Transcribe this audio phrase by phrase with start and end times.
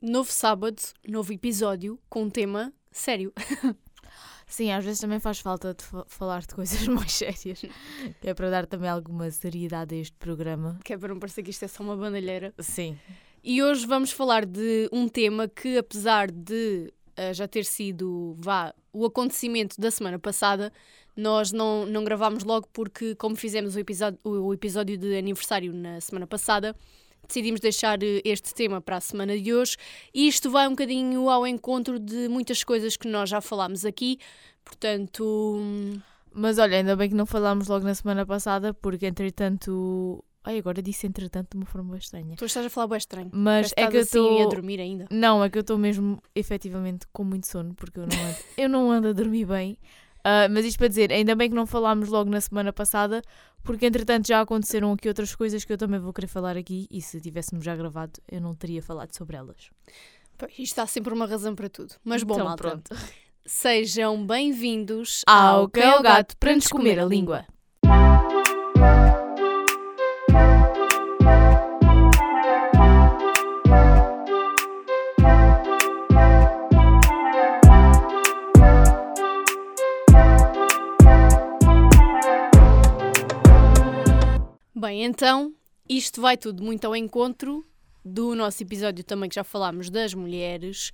[0.00, 3.32] Novo sábado, novo episódio com um tema sério.
[4.46, 7.60] Sim, às vezes também faz falta de fa- falar de coisas mais sérias,
[8.20, 10.78] que é para dar também alguma seriedade a este programa.
[10.84, 12.54] Que é para não parecer que isto é só uma bandalheira.
[12.60, 12.96] Sim.
[13.42, 18.72] E hoje vamos falar de um tema que, apesar de ah, já ter sido vá,
[18.92, 20.72] o acontecimento da semana passada,
[21.16, 26.00] nós não, não gravámos logo porque, como fizemos o episódio, o episódio de aniversário na
[26.00, 26.74] semana passada,
[27.28, 29.76] decidimos deixar eh, este tema para a semana de hoje.
[30.12, 34.18] E isto vai um bocadinho ao encontro de muitas coisas que nós já falámos aqui.
[34.64, 35.70] Portanto,
[36.32, 40.24] Mas olha, ainda bem que não falámos logo na semana passada, porque entretanto.
[40.44, 42.36] Ai, agora disse entretanto de uma forma bem estranha.
[42.36, 43.30] tu estás a falar bem estranho.
[43.32, 44.48] Mas é que eu estás assim a estou.
[44.50, 45.06] dormir ainda.
[45.10, 48.68] Não, é que eu estou mesmo efetivamente com muito sono, porque eu não ando, eu
[48.68, 49.76] não ando a dormir bem.
[50.30, 53.22] Ah, mas isto para dizer, ainda bem que não falámos logo na semana passada,
[53.62, 57.00] porque entretanto já aconteceram aqui outras coisas que eu também vou querer falar aqui, e
[57.00, 59.70] se tivéssemos já gravado, eu não teria falado sobre elas.
[60.36, 61.94] Pois, Isto há sempre uma razão para tudo.
[62.04, 62.62] Mas bom, Então, malta.
[62.62, 62.94] pronto.
[63.46, 67.46] Sejam bem-vindos Ao Cão ao Gato para nos comer a língua.
[84.78, 85.52] Bem, então,
[85.88, 87.66] isto vai tudo muito ao encontro
[88.04, 90.92] do nosso episódio também que já falámos das mulheres.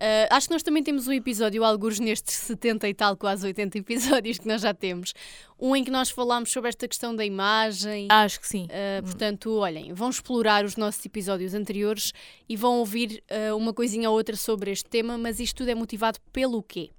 [0.00, 3.78] Ah, acho que nós também temos um episódio, alguns nestes 70 e tal, quase 80
[3.78, 5.12] episódios que nós já temos.
[5.58, 8.06] Um em que nós falámos sobre esta questão da imagem.
[8.08, 8.68] Acho que sim.
[8.70, 12.12] Ah, portanto, olhem, vão explorar os nossos episódios anteriores
[12.48, 15.74] e vão ouvir ah, uma coisinha ou outra sobre este tema, mas isto tudo é
[15.74, 16.90] motivado pelo quê?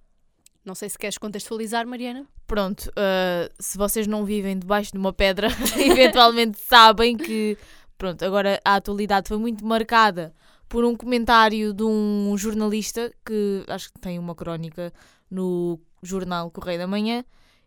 [0.65, 2.25] Não sei se queres contextualizar, Mariana.
[2.47, 7.55] Pronto, ah, se vocês não vivem debaixo de uma pedra, eventualmente sabem que,
[7.97, 10.33] pronto, agora a atualidade foi muito marcada
[10.67, 14.91] por um comentário de um jornalista que acho que tem uma crónica
[15.29, 17.23] no jornal Correio da Manhã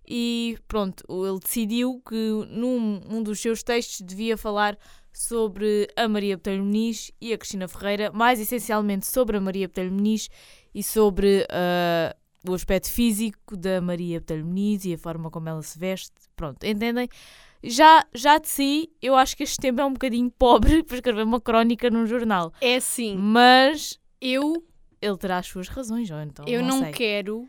[0.06, 4.76] e pronto, ele decidiu que num um dos seus textos devia falar
[5.12, 9.92] sobre a Maria Botelho Muniz e a Cristina Ferreira, mais essencialmente sobre a Maria Botelho
[9.92, 10.28] Muniz
[10.75, 12.16] e sobre ah,
[12.47, 16.15] o aspecto físico da Maria Botelho Muniz e a forma como ela se veste.
[16.37, 17.09] Pronto, entendem?
[17.62, 21.25] Já, já de si, eu acho que este tema é um bocadinho pobre para escrever
[21.25, 22.53] uma crónica num jornal.
[22.60, 24.65] É assim, Mas eu
[25.00, 27.48] ele terá as suas razões, ou então Eu não, não quero,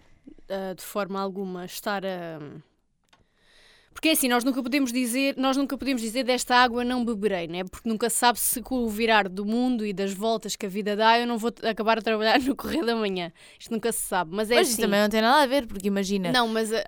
[0.50, 2.40] ah, de forma alguma, estar a.
[4.00, 7.50] Porque é assim, nós nunca podemos dizer, nós nunca podemos dizer desta água não beberei,
[7.50, 7.66] né?
[7.66, 10.96] Porque nunca sabe se com o virar do mundo e das voltas que a vida
[10.96, 13.30] dá, eu não vou acabar a trabalhar no correio da manhã.
[13.60, 14.34] Isto nunca se sabe.
[14.34, 14.72] Mas é Mas assim.
[14.72, 16.82] isso também não tem nada a ver, porque imagina, Não, mas ah,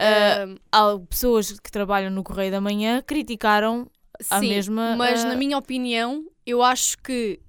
[0.71, 3.91] Ah, há pessoas que trabalham no Correio da Manhã criticaram
[4.29, 7.41] a sim, mesma, Mas ah, na minha opinião, eu acho que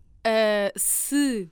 [0.74, 1.48] se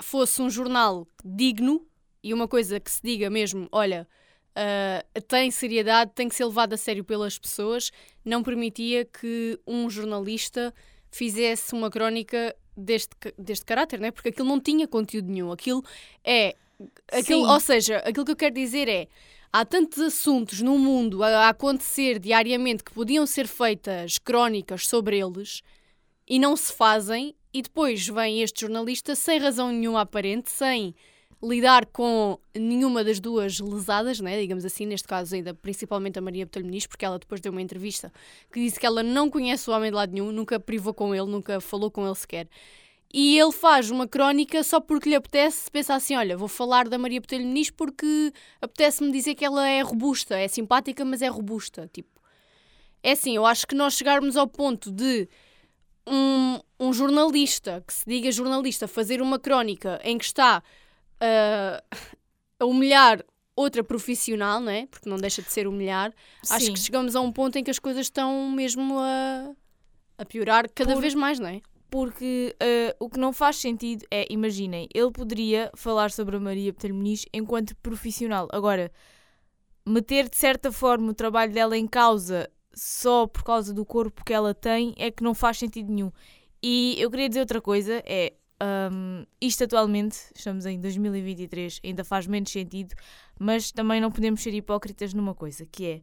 [0.00, 1.84] fosse um jornal digno
[2.22, 4.06] e uma coisa que se diga mesmo, olha,
[4.54, 7.90] ah, tem seriedade, tem que ser levado a sério pelas pessoas,
[8.24, 10.72] não permitia que um jornalista
[11.10, 14.10] fizesse uma crónica deste, deste caráter, né?
[14.10, 15.52] porque aquilo não tinha conteúdo nenhum.
[15.52, 15.82] Aquilo
[16.24, 16.54] é.
[17.12, 17.52] Aquilo, Sim.
[17.52, 19.08] ou seja, aquilo que eu quero dizer é.
[19.54, 25.18] Há tantos assuntos no mundo a, a acontecer diariamente que podiam ser feitas crónicas sobre
[25.18, 25.62] eles
[26.26, 30.94] e não se fazem, e depois vem este jornalista sem razão nenhuma aparente, sem
[31.42, 34.40] lidar com nenhuma das duas lesadas, né?
[34.40, 37.60] digamos assim, neste caso ainda principalmente a Maria Botelho Muniz, porque ela depois deu uma
[37.60, 38.12] entrevista
[38.52, 41.26] que disse que ela não conhece o homem de lado nenhum, nunca privou com ele,
[41.26, 42.48] nunca falou com ele sequer.
[43.12, 46.96] E ele faz uma crónica só porque lhe apetece, pensa assim, olha, vou falar da
[46.96, 51.90] Maria Botelho Muniz porque apetece-me dizer que ela é robusta, é simpática, mas é robusta,
[51.92, 52.22] tipo.
[53.02, 55.28] É assim, eu acho que nós chegarmos ao ponto de
[56.06, 60.62] um, um jornalista, que se diga jornalista, fazer uma crónica em que está
[61.22, 61.82] ah,
[62.58, 63.24] a humilhar
[63.54, 64.86] outra profissional, não é?
[64.86, 66.12] Porque não deixa de ser humilhar.
[66.50, 66.72] Acho sim.
[66.72, 69.52] que chegamos a um ponto em que as coisas estão mesmo a,
[70.18, 71.60] a piorar cada Por- vez mais, não é?
[71.88, 76.74] Porque eh, o que não faz sentido é, imaginem, ele poderia falar sobre a Maria
[76.90, 78.48] Muniz enquanto profissional.
[78.50, 78.90] Agora,
[79.86, 84.32] meter de certa forma o trabalho dela em causa só por causa do corpo que
[84.32, 86.10] ela tem é que não faz sentido nenhum.
[86.62, 88.32] E eu queria dizer outra coisa, é
[88.92, 92.94] hum, isto atualmente, estamos em 2023, ainda faz menos sentido,
[93.38, 96.02] mas também não podemos ser hipócritas numa coisa, que é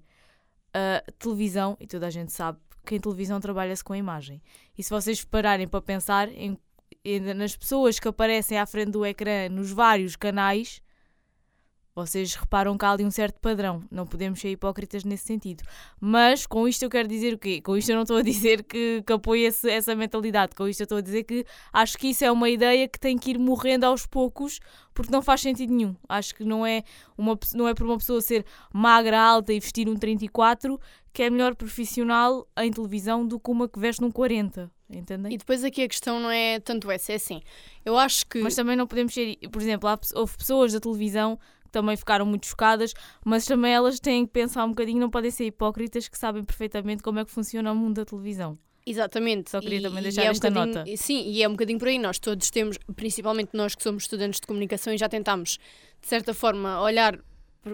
[0.73, 4.41] a televisão, e toda a gente sabe que em televisão trabalha-se com a imagem.
[4.77, 6.57] E se vocês pararem para pensar em-
[7.35, 10.81] nas pessoas que aparecem à frente do ecrã nos vários canais,
[11.99, 13.83] vocês reparam que há ali um certo padrão.
[13.91, 15.63] Não podemos ser hipócritas nesse sentido.
[15.99, 17.61] Mas com isto eu quero dizer o quê?
[17.61, 20.55] Com isto eu não estou a dizer que, que apoio esse, essa mentalidade.
[20.55, 23.17] Com isto eu estou a dizer que acho que isso é uma ideia que tem
[23.17, 24.59] que ir morrendo aos poucos
[24.93, 25.95] porque não faz sentido nenhum.
[26.07, 26.83] Acho que não é,
[27.17, 30.79] uma, não é por uma pessoa ser magra, alta e vestir um 34
[31.11, 34.71] que é melhor profissional em televisão do que uma que veste num 40.
[34.89, 35.33] Entendem?
[35.33, 37.41] E depois aqui a questão não é tanto essa, é assim.
[37.85, 38.39] Eu acho que.
[38.39, 39.37] Mas também não podemos ser.
[39.51, 41.37] Por exemplo, há, houve pessoas da televisão
[41.71, 42.93] também ficaram muito chocadas,
[43.25, 47.01] mas também elas têm que pensar um bocadinho, não podem ser hipócritas que sabem perfeitamente
[47.03, 48.57] como é que funciona o mundo da televisão.
[48.85, 49.51] Exatamente.
[49.51, 50.83] Só queria E- também deixar é um esta nota.
[50.97, 51.99] Sim, e é um bocadinho por aí.
[51.99, 55.59] Nós todos temos, principalmente nós que somos estudantes de comunicação e já tentámos,
[56.01, 57.19] de certa forma, olhar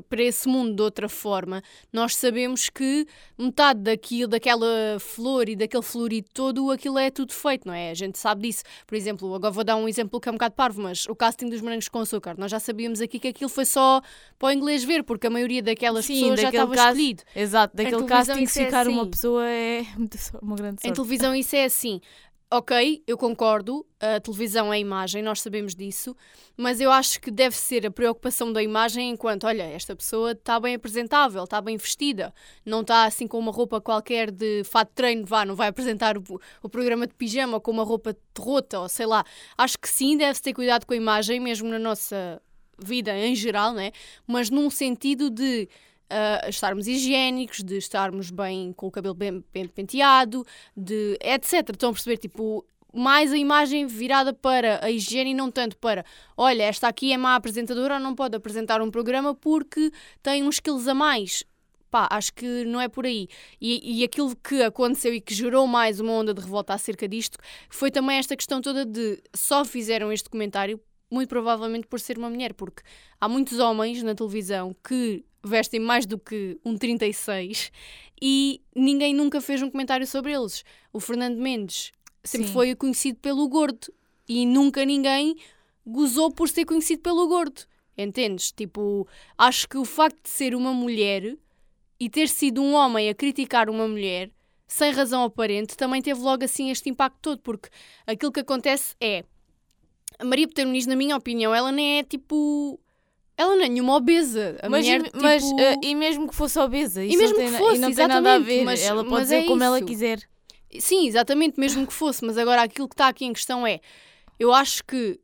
[0.09, 1.61] para esse mundo de outra forma.
[1.93, 3.05] Nós sabemos que
[3.37, 4.65] metade daquilo, daquela
[4.99, 7.91] flor e daquele florido todo, aquilo é tudo feito, não é?
[7.91, 8.63] A gente sabe disso.
[8.87, 11.49] Por exemplo, agora vou dar um exemplo que é um bocado parvo, mas o casting
[11.49, 12.35] dos morangos com açúcar.
[12.37, 14.01] Nós já sabíamos aqui que aquilo foi só
[14.39, 17.23] para o inglês ver, porque a maioria daquelas Sim, pessoas já estava cast- escolhido.
[17.35, 19.11] Exato, daquele casting é ficar uma assim.
[19.11, 19.81] pessoa é
[20.41, 20.95] uma grande Em sorte.
[20.95, 22.01] televisão isso é assim.
[22.51, 26.15] Ok, eu concordo, a televisão é a imagem, nós sabemos disso,
[26.55, 30.59] mas eu acho que deve ser a preocupação da imagem enquanto, olha, esta pessoa está
[30.59, 32.31] bem apresentável, está bem vestida,
[32.63, 36.19] não está assim com uma roupa qualquer de fato de treino, vá, não vai apresentar
[36.19, 36.23] o,
[36.61, 39.25] o programa de pijama com uma roupa rota, ou sei lá.
[39.57, 42.39] Acho que sim, deve-se ter cuidado com a imagem, mesmo na nossa
[42.77, 43.91] vida em geral, né?
[44.27, 45.67] mas num sentido de
[46.09, 51.69] ah, estarmos higiênicos, de estarmos bem com o cabelo bem, bem penteado, de etc.
[51.71, 52.17] Estão a perceber?
[52.17, 56.05] Tipo, mais a imagem virada para a higiene e não tanto para
[56.37, 59.91] olha, esta aqui é má apresentadora, não pode apresentar um programa porque
[60.23, 61.43] tem uns quilos a mais.
[61.91, 63.27] Pá, acho que não é por aí.
[63.61, 67.37] E, e aquilo que aconteceu e que gerou mais uma onda de revolta acerca disto
[67.69, 70.79] foi também esta questão toda de só fizeram este comentário
[71.09, 72.81] muito provavelmente por ser uma mulher, porque
[73.19, 77.71] há muitos homens na televisão que vestem mais do que um 36
[78.21, 80.63] e ninguém nunca fez um comentário sobre eles.
[80.91, 81.91] O Fernando Mendes
[82.23, 82.53] sempre Sim.
[82.53, 83.93] foi conhecido pelo gordo
[84.27, 85.35] e nunca ninguém
[85.85, 87.61] gozou por ser conhecido pelo gordo.
[87.97, 88.51] Entendes?
[88.51, 89.07] Tipo,
[89.37, 91.37] acho que o facto de ser uma mulher
[91.99, 94.31] e ter sido um homem a criticar uma mulher
[94.67, 97.69] sem razão aparente também teve logo assim este impacto todo, porque
[98.05, 99.23] aquilo que acontece é
[100.17, 102.79] a Maria Peter Muniz, na minha opinião, ela nem é tipo.
[103.37, 104.57] Ela não é nenhuma obesa.
[104.61, 107.51] A Mas, mulher, e, mas, tipo, eh, e mesmo que fosse obesa, isso mesmo tem,
[107.51, 108.63] que fosse, e não tem nada a ver.
[108.63, 109.87] mas- ela pode mas dizer é como ela isso.
[109.87, 110.19] quiser.
[110.79, 113.79] Sim, exatamente, mesmo que fosse, mas agora aquilo que está aqui em questão é,
[114.39, 115.19] eu acho que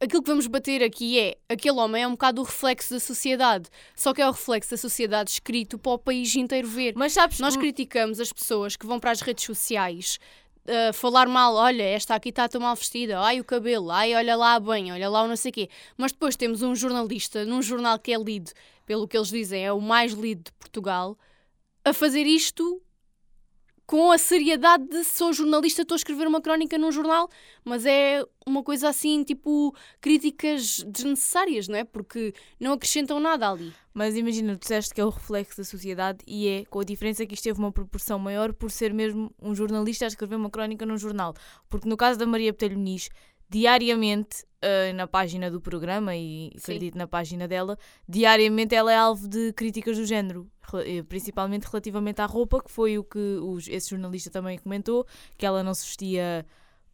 [0.00, 3.68] aquilo que vamos bater aqui é, aquele homem é um bocado o reflexo da sociedade,
[3.94, 6.92] só que é o reflexo da sociedade escrito para o país inteiro ver.
[6.96, 10.18] Mas sabes, Nós criticamos as pessoas que vão para as redes sociais
[10.68, 14.36] uh, falar mal, olha, esta aqui está tão mal vestida, ai o cabelo, ai olha
[14.36, 15.68] lá banha, olha lá o não sei quê.
[15.96, 18.50] Mas depois temos um jornalista num jornal que é lido,
[18.84, 21.16] pelo que eles dizem, é o mais lido de Portugal,
[21.84, 22.82] a fazer isto
[23.86, 27.28] com a seriedade de sou jornalista, estou a escrever uma crónica num jornal,
[27.64, 31.84] mas é uma coisa assim, tipo, críticas desnecessárias, não é?
[31.84, 33.72] Porque não acrescentam nada ali.
[33.94, 37.24] Mas imagina, tu disseste que é o reflexo da sociedade e é, com a diferença
[37.24, 40.84] que isto teve uma proporção maior por ser mesmo um jornalista a escrever uma crónica
[40.84, 41.34] num jornal.
[41.68, 43.08] Porque no caso da Maria Botelho Muniz,
[43.48, 46.58] diariamente, eh, na página do programa e Sim.
[46.62, 50.46] acredito na página dela, diariamente ela é alvo de críticas do género,
[50.84, 55.06] eh, principalmente relativamente à roupa, que foi o que os- esse jornalista também comentou,
[55.36, 56.44] que ela não se vestia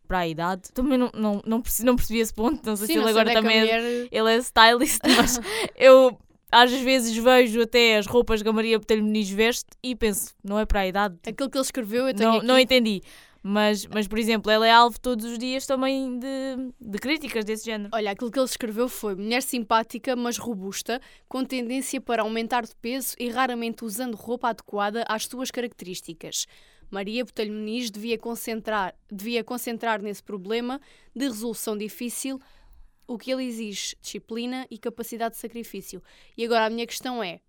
[0.09, 0.71] para a idade.
[0.75, 3.33] Também não, não, não, percebi, não percebi esse ponto, não sei Sim, se ele agora
[3.33, 5.41] também é mulher- ele é stylist, mas
[5.77, 6.19] eu
[6.51, 10.59] às vezes vejo até as roupas que a Maria Botelho Muniz veste e penso, não
[10.59, 11.17] é para a idade.
[11.27, 12.47] Aquilo que ele escreveu, eu tenho Não, aqui.
[12.47, 13.01] não entendi.
[13.43, 17.65] Mas, mas, por exemplo, ela é alvo todos os dias também de, de críticas desse
[17.65, 17.91] género.
[17.93, 22.75] Olha, aquilo que ele escreveu foi mulher simpática, mas robusta, com tendência para aumentar de
[22.77, 26.47] peso e raramente usando roupa adequada às suas características.
[26.89, 30.81] Maria Botelho Muniz devia concentrar, devia concentrar nesse problema
[31.17, 32.39] de resolução difícil
[33.09, 36.03] o que ele exige, disciplina e capacidade de sacrifício.
[36.37, 37.41] E agora a minha questão é: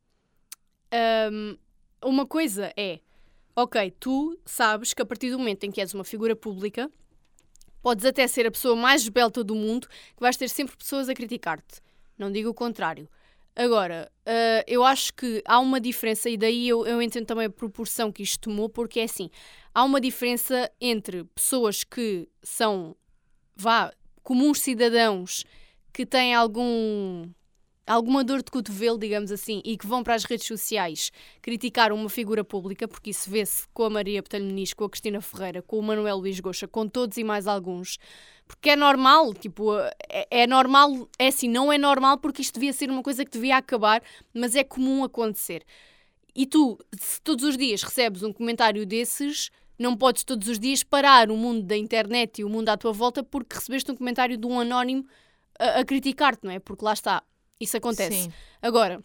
[1.31, 1.57] hum,
[2.03, 2.99] uma coisa é,
[3.55, 6.91] ok, tu sabes que a partir do momento em que és uma figura pública,
[7.81, 11.13] podes até ser a pessoa mais esbelta do mundo, que vais ter sempre pessoas a
[11.13, 11.81] criticar-te.
[12.17, 13.09] Não digo o contrário.
[13.55, 17.49] Agora, ah, eu acho que há uma diferença, e daí eu, eu entendo também a
[17.49, 19.29] proporção que isto tomou, porque é assim:
[19.73, 22.95] há uma diferença entre pessoas que são,
[23.55, 23.93] vá,
[24.23, 25.43] comuns cidadãos
[25.91, 27.29] que têm algum
[27.85, 31.11] alguma dor de cotovelo, digamos assim, e que vão para as redes sociais
[31.41, 35.21] criticar uma figura pública, porque isso vê-se com a Maria Botelho Muniz, com a Cristina
[35.21, 37.97] Ferreira, com o Manuel Luís Goxa, com todos e mais alguns,
[38.47, 39.75] porque é normal, tipo,
[40.09, 43.31] é, é normal, é assim, não é normal porque isto devia ser uma coisa que
[43.31, 44.01] devia acabar,
[44.33, 45.63] mas é comum acontecer.
[46.35, 50.83] E tu, se todos os dias recebes um comentário desses, não podes todos os dias
[50.83, 54.37] parar o mundo da internet e o mundo à tua volta porque recebeste um comentário
[54.37, 55.05] de um anónimo
[55.59, 56.59] a, a criticar-te, não é?
[56.59, 57.23] Porque lá está,
[57.59, 58.23] isso acontece.
[58.23, 58.33] Sim.
[58.61, 59.03] Agora,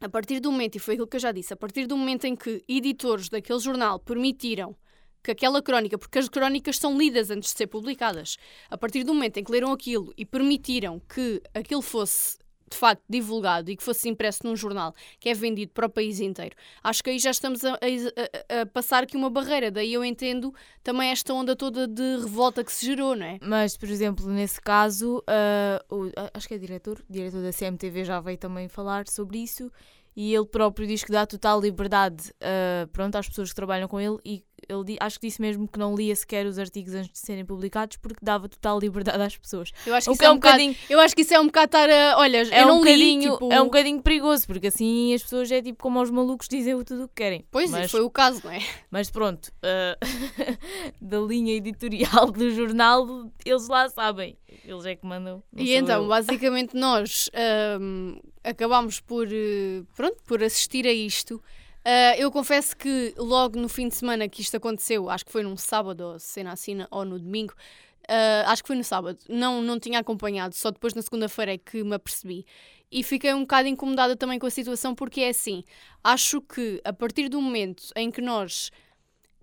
[0.00, 2.24] a partir do momento, e foi aquilo que eu já disse, a partir do momento
[2.24, 4.76] em que editores daquele jornal permitiram
[5.22, 8.36] que aquela crónica, porque as crónicas são lidas antes de ser publicadas,
[8.68, 12.38] a partir do momento em que leram aquilo e permitiram que aquilo fosse
[12.72, 16.18] de facto divulgado e que fosse impresso num jornal que é vendido para o país
[16.20, 19.70] inteiro, acho que aí já estamos a, a, a passar aqui uma barreira.
[19.70, 23.38] Daí eu entendo também esta onda toda de revolta que se gerou, não é?
[23.42, 28.20] Mas, por exemplo, nesse caso, ah, o- acho que é diretor, diretor da CMTV já
[28.20, 29.70] veio também falar sobre isso
[30.14, 34.00] e ele próprio diz que dá total liberdade ah, pronto, às pessoas que trabalham com
[34.00, 37.18] ele e ele acho que disse mesmo que não lia sequer os artigos antes de
[37.18, 39.72] serem publicados porque dava total liberdade às pessoas.
[39.86, 41.46] Eu acho que isso que é um bocado- bocadinho, Eu acho que isso é um
[41.46, 42.18] bocado estar a.
[42.18, 43.52] Olha, é eu um bocadinho, tipo...
[43.52, 47.04] é um bocadinho perigoso porque assim as pessoas é tipo como os malucos dizem tudo
[47.04, 47.44] o que querem.
[47.50, 48.60] Pois, mas, foi o caso, não é?
[48.90, 49.98] mas pronto, ah,
[51.00, 54.36] da linha editorial do jornal, eles lá sabem.
[54.64, 55.42] Eles é que mandam.
[55.56, 56.08] E então, eu.
[56.08, 61.42] basicamente, nós ahm, acabámos por, eh, pronto, por assistir a isto.
[61.84, 65.42] Ah, eu confesso que logo no fim de semana que isto aconteceu, acho que foi
[65.42, 67.54] num sábado, ou cena assim, ou no domingo,
[68.08, 71.58] ah, acho que foi no sábado, não, não tinha acompanhado, só depois na segunda-feira é
[71.58, 72.46] que me apercebi.
[72.90, 75.64] E fiquei um bocado incomodada também com a situação, porque é assim,
[76.04, 78.70] acho que a partir do momento em que nós.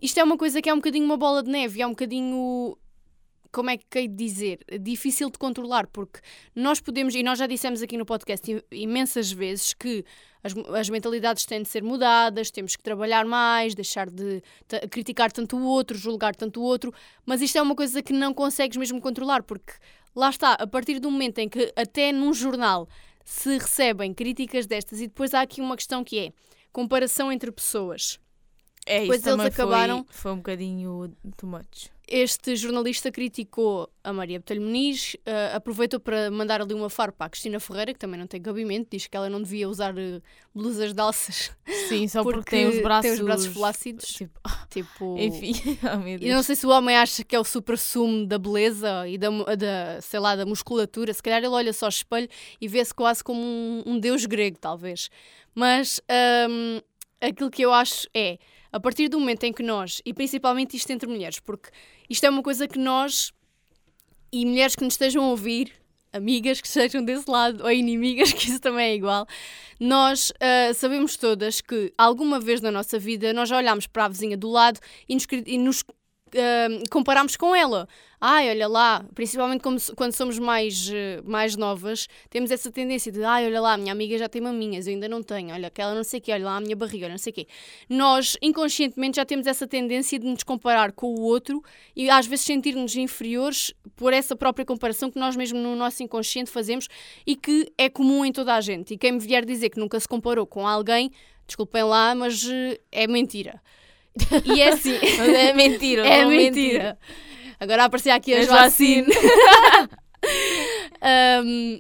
[0.02, 2.78] Isto é uma coisa que é um bocadinho uma bola de neve, é um bocadinho
[3.52, 6.20] como é que hei de dizer, difícil de controlar, porque
[6.56, 10.04] nós podemos, e nós já dissemos aqui no podcast imensas vezes que
[10.44, 14.42] as, as mentalidades têm de ser mudadas, temos que trabalhar mais, deixar de
[14.90, 16.94] criticar tanto o outro, julgar tanto o outro,
[17.26, 19.74] mas isto é uma coisa que não consegues mesmo controlar, porque
[20.16, 22.88] lá está, a partir do momento em que até num jornal
[23.26, 26.34] se recebem críticas destas, e depois há aqui uma questão que é
[26.72, 28.20] comparação entre pessoas.
[28.90, 31.90] É, Depois isso eles também foi- acabaram- Foi, um bocadinho too much.
[32.12, 37.30] Este jornalista criticou a Maria Botelho Muniz, eh, aproveitou para mandar ali uma farpa à
[37.30, 40.20] Cristina Ferreira, que também não tem cabimento, diz que ela não devia usar eh,
[40.56, 41.52] blusas de alças
[41.88, 43.02] Sim, só porque, porque tem os braços.
[43.04, 44.06] tem os braços flácidos.
[44.08, 44.40] Tipo,
[44.72, 45.52] Tipo, enfim,
[45.86, 49.16] oh, E não sei se o homem acha que é o supra-sumo da beleza e
[49.16, 51.14] da, da, sei lá, da musculatura.
[51.14, 52.28] Se calhar ele olha só ao espelho
[52.60, 55.12] e vê-se quase como um, um deus grego, talvez.
[55.54, 56.02] Mas
[56.50, 56.82] hum,
[57.22, 58.38] aquilo que eu acho é,
[58.72, 61.70] a partir do momento em que nós, e principalmente isto entre mulheres, porque
[62.10, 63.32] isto é uma coisa que nós,
[64.32, 65.72] e mulheres que nos estejam a ouvir,
[66.14, 69.28] amigas que estejam desse lado, ou inimigas, que isso também é igual,
[69.80, 74.38] nós ah, sabemos todas que alguma vez na nossa vida nós olhámos para a vizinha
[74.38, 75.84] do lado e nos, e nos
[76.36, 77.88] ah, comparamos com ela.
[78.22, 83.24] Ai, olha lá, principalmente como quando somos mais, eh, mais novas, temos essa tendência de
[83.24, 86.04] ai, olha lá, minha amiga já tem maminhas, eu ainda não tenho, olha aquela não
[86.04, 87.48] sei o quê, olha lá a minha barriga, olha não sei o quê.
[87.88, 91.64] Nós, inconscientemente, já temos essa tendência de nos comparar com o outro
[91.96, 96.52] e às vezes sentir-nos inferiores por essa própria comparação que nós mesmo no nosso inconsciente
[96.52, 96.90] fazemos
[97.26, 98.96] e que é comum em toda a gente.
[98.96, 101.10] E quem me vier dizer que nunca se comparou com alguém,
[101.48, 103.62] desculpem lá, mas eh, é mentira.
[104.44, 104.92] E é assim.
[105.38, 106.98] É mentira, É não mentira.
[107.60, 109.14] Agora aparecia aqui a A Joacine.
[111.02, 111.80] Um,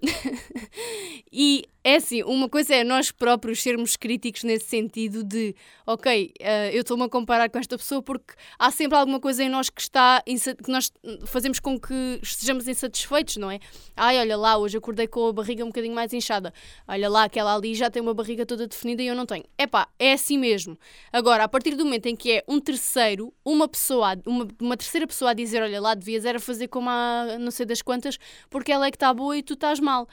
[1.32, 5.56] e é assim, uma coisa é nós próprios sermos críticos nesse sentido de,
[5.88, 9.50] ok, eh, eu estou-me a comparar com esta pessoa porque há sempre alguma coisa em
[9.50, 10.92] nós que está que nós
[11.26, 13.60] fazemos com que estejamos insatisfeitos, não é?
[13.96, 16.54] Ai, olha lá, hoje acordei com a barriga um bocadinho mais inchada.
[16.88, 19.46] Olha lá, aquela ali já tem uma barriga toda definida e eu não tenho.
[19.58, 20.78] Epá, é assim mesmo.
[21.14, 25.08] Agora, a partir do momento em que é um terceiro, uma pessoa, uma, uma terceira
[25.08, 28.18] pessoa a dizer, olha lá, devias era fazer como a não sei das quantas,
[28.50, 30.08] porque ela é que está boa e tu estás mal.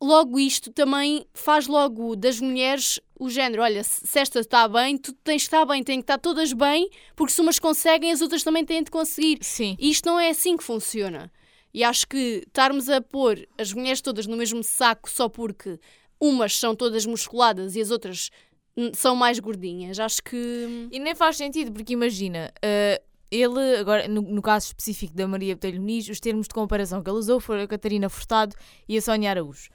[0.00, 5.12] Logo isto também faz logo das mulheres o género, olha, se esta está bem, tu
[5.24, 8.42] tens de estar bem, têm que estar todas bem, porque se umas conseguem, as outras
[8.42, 9.38] também têm de conseguir.
[9.40, 9.74] Sim.
[9.78, 11.32] E isto não é assim que funciona.
[11.72, 15.78] E acho que estarmos a pôr as mulheres todas no mesmo saco só porque
[16.20, 18.30] umas são todas musculadas e as outras
[18.76, 20.88] hum, são mais gordinhas, acho que.
[20.90, 23.00] E nem faz sentido, porque imagina, eh,
[23.30, 27.10] ele, agora no, no caso específico da Maria Botelho Muniz, os termos de comparação que
[27.10, 28.54] ele usou foram a Catarina Furtado
[28.88, 29.68] e a Sónia Araújo.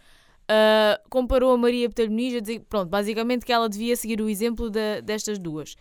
[0.53, 4.27] Eh, comparou a Maria Botelho Muniz a dizer, pronto, basicamente que ela devia seguir o
[4.27, 5.75] exemplo da- destas duas.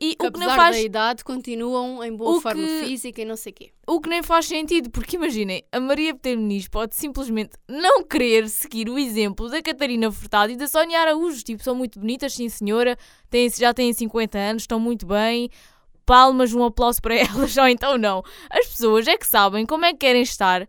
[0.00, 3.20] E que o que não faz da idade continuam em boa o forma que- física
[3.20, 3.72] e não sei o quê.
[3.86, 8.48] O que nem faz sentido, porque imaginem, a Maria Peter Muniz pode simplesmente não querer
[8.48, 11.42] seguir o exemplo da Catarina Furtado e da Sónia Araújo.
[11.44, 12.96] Tipo, são muito bonitas, sim senhora,
[13.28, 15.50] têm, já têm 50 anos, estão muito bem.
[16.06, 17.14] Palmas, um aplauso para
[17.52, 18.22] elas, ou então não.
[18.50, 20.66] As pessoas é que sabem como é que querem estar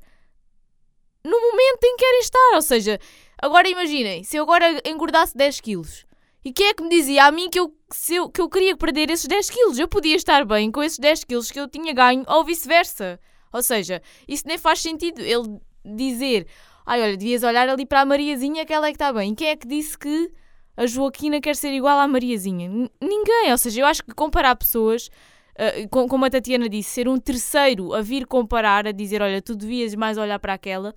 [1.24, 2.52] no momento em que querem estar.
[2.56, 3.00] Ou seja,
[3.42, 6.06] agora imaginem, se eu agora engordasse 10 quilos,
[6.46, 7.74] e quem é que me dizia a mim que eu,
[8.10, 9.78] eu, que eu queria perder esses 10 quilos?
[9.80, 13.20] Eu podia estar bem com esses 10 quilos que eu tinha ganho, ou vice-versa.
[13.52, 16.48] Ou seja, isso nem faz sentido ele dizer,
[16.86, 19.32] ai olha, devias olhar ali para a Mariazinha que ela é que está bem.
[19.32, 20.32] E quem é que disse que
[20.76, 22.68] a Joaquina quer ser igual à Mariazinha?
[22.70, 23.52] N- ninguém.
[23.52, 25.10] Ou seja, eu acho que comparar pessoas,
[25.58, 29.42] ah, com- como a Tatiana disse, ser um terceiro a vir comparar, a dizer, olha,
[29.42, 30.94] tu devias mais olhar para aquela,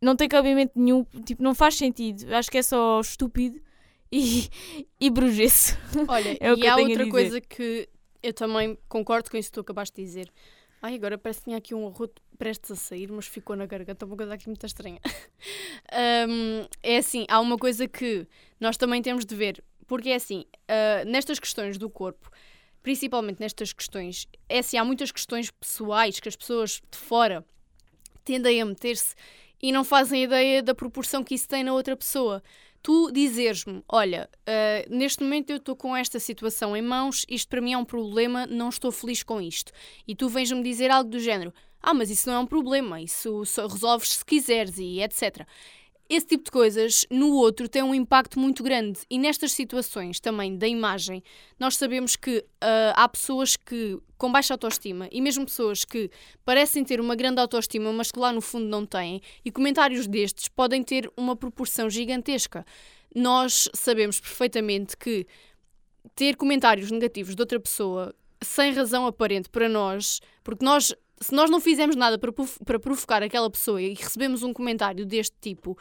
[0.00, 2.32] não tem cabimento nenhum, tipo, não faz sentido.
[2.34, 3.60] Acho que é só estúpido
[4.12, 4.48] e,
[5.00, 5.76] e brujeço.
[6.06, 7.88] Olha, É o e que eu há outra coisa que
[8.22, 10.32] eu também concordo com isso que tu acabaste de dizer.
[10.80, 14.06] Ai, agora parece que tinha aqui um arroto prestes a sair, mas ficou na garganta,
[14.06, 15.00] uma coisa aqui muito estranha.
[16.28, 18.28] Hum, é assim, há uma coisa que
[18.60, 22.30] nós também temos de ver, porque é assim, ah, nestas questões do corpo,
[22.82, 27.42] principalmente nestas questões, é assim, há muitas questões pessoais que as pessoas de fora
[28.22, 29.14] tendem a meter-se
[29.62, 32.42] e não fazem ideia da proporção que isso tem na outra pessoa.
[32.82, 37.60] Tu dizeres-me, olha, ah, neste momento eu estou com esta situação em mãos, isto para
[37.60, 39.72] mim é um problema, não estou feliz com isto.
[40.06, 43.42] E tu vens-me dizer algo do género, ah, mas isso não é um problema, isso
[43.68, 45.46] resolves se quiseres e etc.
[46.08, 50.56] Esse tipo de coisas no outro tem um impacto muito grande e nestas situações também
[50.56, 51.22] da imagem,
[51.60, 56.10] nós sabemos que ah, há pessoas que com baixa autoestima e mesmo pessoas que
[56.46, 60.48] parecem ter uma grande autoestima, mas que lá no fundo não têm, e comentários destes
[60.48, 62.64] podem ter uma proporção gigantesca.
[63.14, 65.26] Nós sabemos perfeitamente que
[66.14, 71.50] ter comentários negativos de outra pessoa sem razão aparente para nós, porque nós, se nós
[71.50, 72.32] não fizermos nada para,
[72.64, 75.76] para provocar aquela pessoa e recebemos um comentário deste tipo,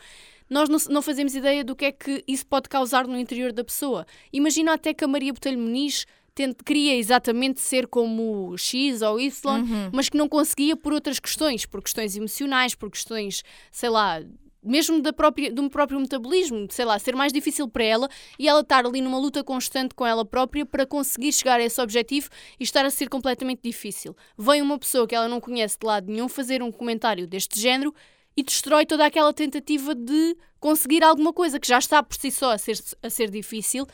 [0.50, 3.64] nós não, não fazemos ideia do que é que isso pode causar no interior da
[3.64, 4.06] pessoa.
[4.32, 9.64] Imagina até que a Maria Botelho Muniz tente, queria exatamente ser como X ou Y,
[9.92, 14.22] mas que não conseguia por outras questões, por questões emocionais, por questões, sei lá,
[14.68, 18.62] mesmo da própria, um próprio metabolismo, sei lá, ser mais difícil para ela e ela
[18.62, 22.64] estar ali numa luta constante com ela própria para conseguir chegar a esse objetivo e
[22.64, 24.16] estar a ser completamente difícil.
[24.38, 27.94] Vem uma pessoa que ela não conhece de lado nenhum fazer um comentário deste género
[28.36, 32.52] e destrói toda aquela tentativa de conseguir alguma coisa que já está por si só
[32.52, 33.88] a ser, a ser difícil.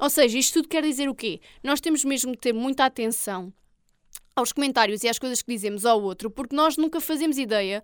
[0.00, 1.40] Ou seja, isto tudo quer dizer o quê?
[1.62, 3.52] Nós temos mesmo de ter muita atenção
[4.34, 7.82] aos comentários e às coisas que dizemos ao outro, porque nós nunca fazemos ideia.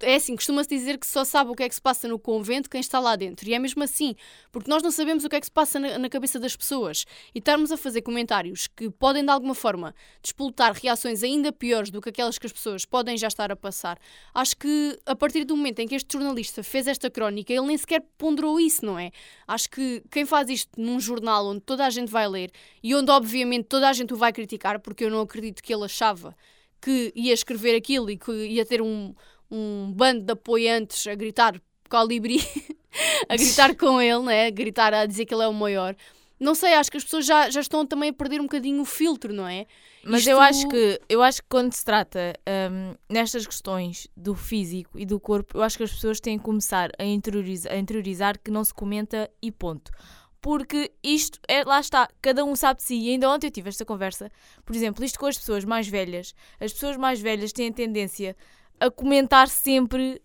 [0.00, 2.68] É assim, costuma-se dizer que só sabe o que é que se passa no convento
[2.68, 3.48] quem está lá dentro.
[3.48, 4.16] E é mesmo assim,
[4.50, 7.04] porque nós não sabemos o que é que se passa na, na cabeça das pessoas.
[7.34, 12.00] E estarmos a fazer comentários que podem, de alguma forma, despoltar reações ainda piores do
[12.00, 13.98] que aquelas que as pessoas podem já estar a passar.
[14.34, 17.78] Acho que, a partir do momento em que este jornalista fez esta crónica, ele nem
[17.78, 19.12] sequer ponderou isso, não é?
[19.46, 22.50] Acho que quem faz isto num jornal onde toda a gente vai ler
[22.82, 25.84] e onde, obviamente, toda a gente o vai criticar, porque eu não acredito que ele
[25.84, 26.34] achava
[26.80, 29.14] que ia escrever aquilo e que ia ter um,
[29.50, 32.38] um bando de apoiantes a gritar colibri,
[33.28, 34.46] a gritar com ele, né?
[34.46, 35.96] a gritar, a dizer que ele é o maior.
[36.38, 38.84] Não sei, acho que as pessoas já, já estão também a perder um bocadinho o
[38.86, 39.66] filtro, não é?
[40.02, 42.32] Mas Isto- eu acho que eu acho que quando se trata
[42.72, 46.44] hum, nestas questões do físico e do corpo, eu acho que as pessoas têm que
[46.44, 49.90] começar a interiorizar, a interiorizar que não se comenta e ponto.
[50.40, 52.94] Porque isto, é, lá está, cada um sabe de si.
[52.94, 54.32] E ainda ontem eu tive esta conversa,
[54.64, 56.34] por exemplo, isto com as pessoas mais velhas.
[56.58, 58.34] As pessoas mais velhas têm a tendência
[58.80, 60.20] a comentar sempre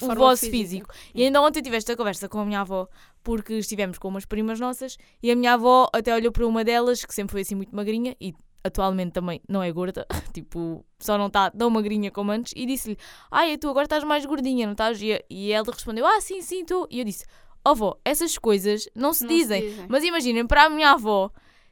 [0.00, 0.56] A o vosso física.
[0.92, 0.94] físico.
[1.14, 2.88] E ainda ontem tive esta conversa com a minha avó,
[3.22, 7.04] porque estivemos com umas primas nossas e a minha avó até olhou para uma delas,
[7.04, 8.32] que sempre foi assim muito magrinha e
[8.64, 12.96] atualmente também não é gorda, tipo, só não está tão magrinha como antes, e disse-lhe:
[13.30, 15.00] Ai, tu agora estás mais gordinha, não estás?
[15.02, 16.86] E- E ela respondeu: Ah, sim, sim, estou.
[16.90, 17.24] E eu disse:
[17.64, 19.60] "Ó avó, essas coisas não se Não se dizem.
[19.62, 19.86] dizem.
[19.88, 21.30] Mas imaginem, para a minha avó.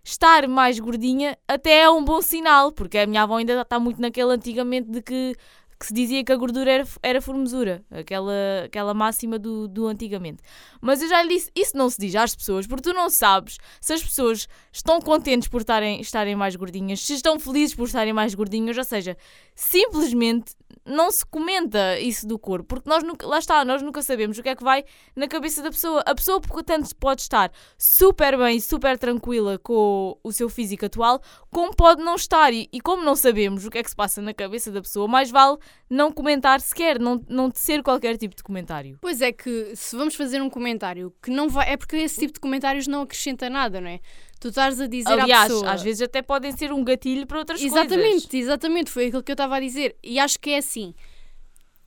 [0.08, 4.00] Estar mais gordinha até é um bom sinal, porque a minha avó ainda está muito
[4.00, 5.34] naquele antigamente de que
[5.78, 8.32] que se dizia que a gordura era, era formosura, aquela,
[8.64, 10.42] aquela máxima do, do antigamente.
[10.80, 13.58] Mas eu já lhe disse, isso não se diz às pessoas, porque tu não sabes
[13.80, 18.12] se as pessoas estão contentes por estarem, estarem mais gordinhas, se estão felizes por estarem
[18.12, 19.16] mais gordinhas, ou seja,
[19.54, 20.54] simplesmente
[20.86, 24.42] não se comenta isso do corpo, porque nós nunca, lá está, nós nunca sabemos o
[24.42, 26.02] que é que vai na cabeça da pessoa.
[26.06, 31.20] A pessoa, portanto, pode estar super bem, super tranquila com o seu físico atual,
[31.50, 32.52] como pode não estar.
[32.52, 35.08] E, e como não sabemos o que é que se passa na cabeça da pessoa,
[35.08, 35.58] mais vale
[35.90, 38.98] não comentar sequer, não, não tecer qualquer tipo de comentário.
[39.00, 41.72] Pois é que se vamos fazer um comentário que não vai.
[41.72, 44.00] É porque esse tipo de comentários não acrescenta nada, não é?
[44.38, 45.70] Tu estás a dizer Aliás, à pessoa.
[45.72, 48.34] às vezes até podem ser um gatilho para outras Exatamente, coisas.
[48.34, 49.96] exatamente, foi aquilo que eu estava a dizer.
[50.02, 50.94] E acho que é assim.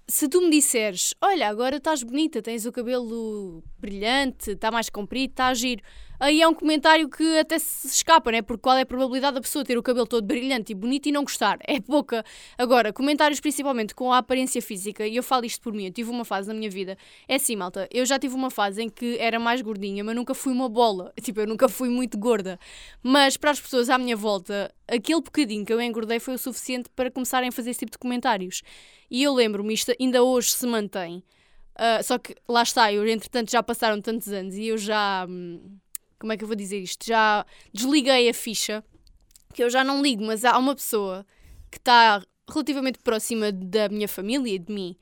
[0.08, 5.30] Se tu me disseres, olha, agora estás bonita, tens o cabelo brilhante, está mais comprido,
[5.32, 5.84] está a giro.
[6.20, 8.42] Aí é um comentário que até se escapa, né?
[8.42, 11.12] Porque qual é a probabilidade da pessoa ter o cabelo todo brilhante e bonito e
[11.12, 11.58] não gostar?
[11.66, 12.26] É pouca.
[12.58, 16.10] Agora, comentários principalmente com a aparência física, e eu falo isto por mim, eu tive
[16.10, 16.98] uma fase na minha vida.
[17.28, 20.34] É assim, malta, eu já tive uma fase em que era mais gordinha, mas nunca
[20.34, 21.14] fui uma bola.
[21.30, 22.60] Tipo, eu nunca fui muito gorda.
[23.04, 26.90] Mas para as pessoas à minha volta, aquele bocadinho que eu engordei foi o suficiente
[26.96, 28.62] para começarem a fazer esse tipo de comentários.
[29.10, 31.24] E eu lembro-me, isto ainda hoje se mantém.
[31.76, 35.26] Uh, só que lá está, eu entretanto já passaram tantos anos e eu já.
[35.30, 35.78] Hum,
[36.20, 37.06] como é que eu vou dizer isto?
[37.06, 38.84] Já desliguei a ficha,
[39.54, 41.26] que eu já não ligo, mas há uma pessoa
[41.72, 44.98] que está relativamente próxima da minha família e de mim,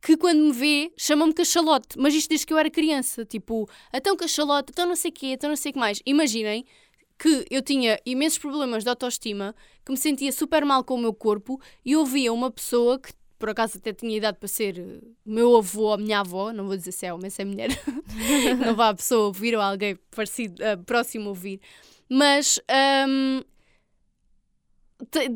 [0.00, 4.16] que quando me vê chama-me cachalote, mas isto desde que eu era criança, tipo, então
[4.16, 6.00] cachalote, então não sei o quê, então não sei o que mais.
[6.04, 6.64] Imaginem
[7.18, 11.14] que eu tinha imensos problemas de autoestima, que me sentia super mal com o meu
[11.14, 13.12] corpo e ouvia uma pessoa que
[13.44, 16.74] por acaso até tinha idade para ser eh, meu avô ou minha avó, não vou
[16.74, 17.68] dizer se é homem, se é mulher,
[18.58, 21.60] não vá a pessoa ouvir ou alguém parecido, uh, próximo ouvir,
[22.08, 22.58] mas
[23.06, 23.42] um,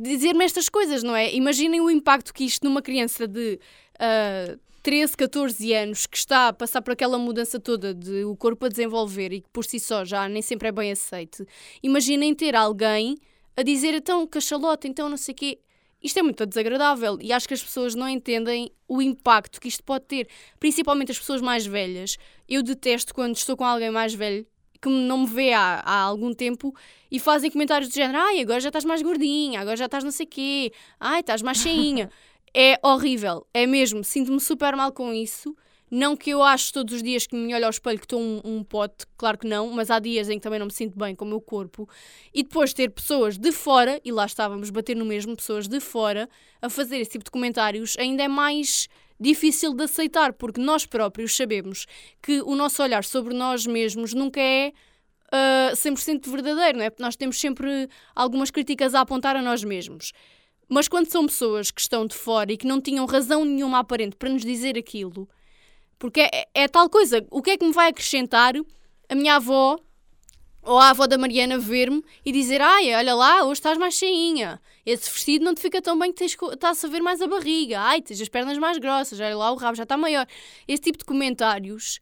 [0.00, 1.34] dizer-me estas coisas, não é?
[1.34, 3.60] Imaginem o impacto que isto numa criança de
[3.96, 8.64] uh, 13, 14 anos que está a passar por aquela mudança toda de o corpo
[8.64, 11.44] a desenvolver e que por si só já nem sempre é bem aceite.
[11.82, 13.18] Imaginem ter alguém
[13.54, 15.58] a dizer então cachalota, então não sei o quê.
[16.02, 19.82] Isto é muito desagradável e acho que as pessoas não entendem o impacto que isto
[19.82, 20.28] pode ter,
[20.60, 22.16] principalmente as pessoas mais velhas.
[22.48, 24.46] Eu detesto quando estou com alguém mais velho
[24.80, 26.72] que não me vê há, há algum tempo
[27.10, 30.10] e fazem comentários do género: ai, agora já estás mais gordinha, agora já estás não
[30.10, 32.10] sei quê, ai, estás mais cheinha.
[32.54, 35.54] é horrível, é mesmo, sinto-me super mal com isso.
[35.90, 38.40] Não que eu acho todos os dias que me olho ao espelho que estou um,
[38.44, 41.14] um pote, claro que não, mas há dias em que também não me sinto bem
[41.14, 41.88] com o meu corpo.
[42.34, 46.28] E depois ter pessoas de fora, e lá estávamos, bater no mesmo, pessoas de fora,
[46.60, 48.88] a fazer esse tipo de comentários, ainda é mais
[49.20, 51.86] difícil de aceitar, porque nós próprios sabemos
[52.22, 54.72] que o nosso olhar sobre nós mesmos nunca é
[55.32, 56.90] uh, 100% verdadeiro, não é?
[56.90, 60.12] Porque nós temos sempre algumas críticas a apontar a nós mesmos.
[60.68, 64.16] Mas quando são pessoas que estão de fora e que não tinham razão nenhuma aparente
[64.16, 65.28] para nos dizer aquilo,
[65.98, 67.26] porque é, é, tal coisa.
[67.30, 68.54] O que é que me vai acrescentar
[69.08, 69.78] a minha avó
[70.62, 74.60] ou a avó da Mariana ver-me e dizer: Ai, olha lá, hoje estás mais cheinha.
[74.84, 77.80] Esse vestido não te fica tão bem que estás a ver mais a barriga.
[77.80, 79.18] Ai, tens as pernas mais grossas.
[79.18, 80.26] Olha lá, o rabo já está maior.
[80.66, 82.00] Esse tipo de comentários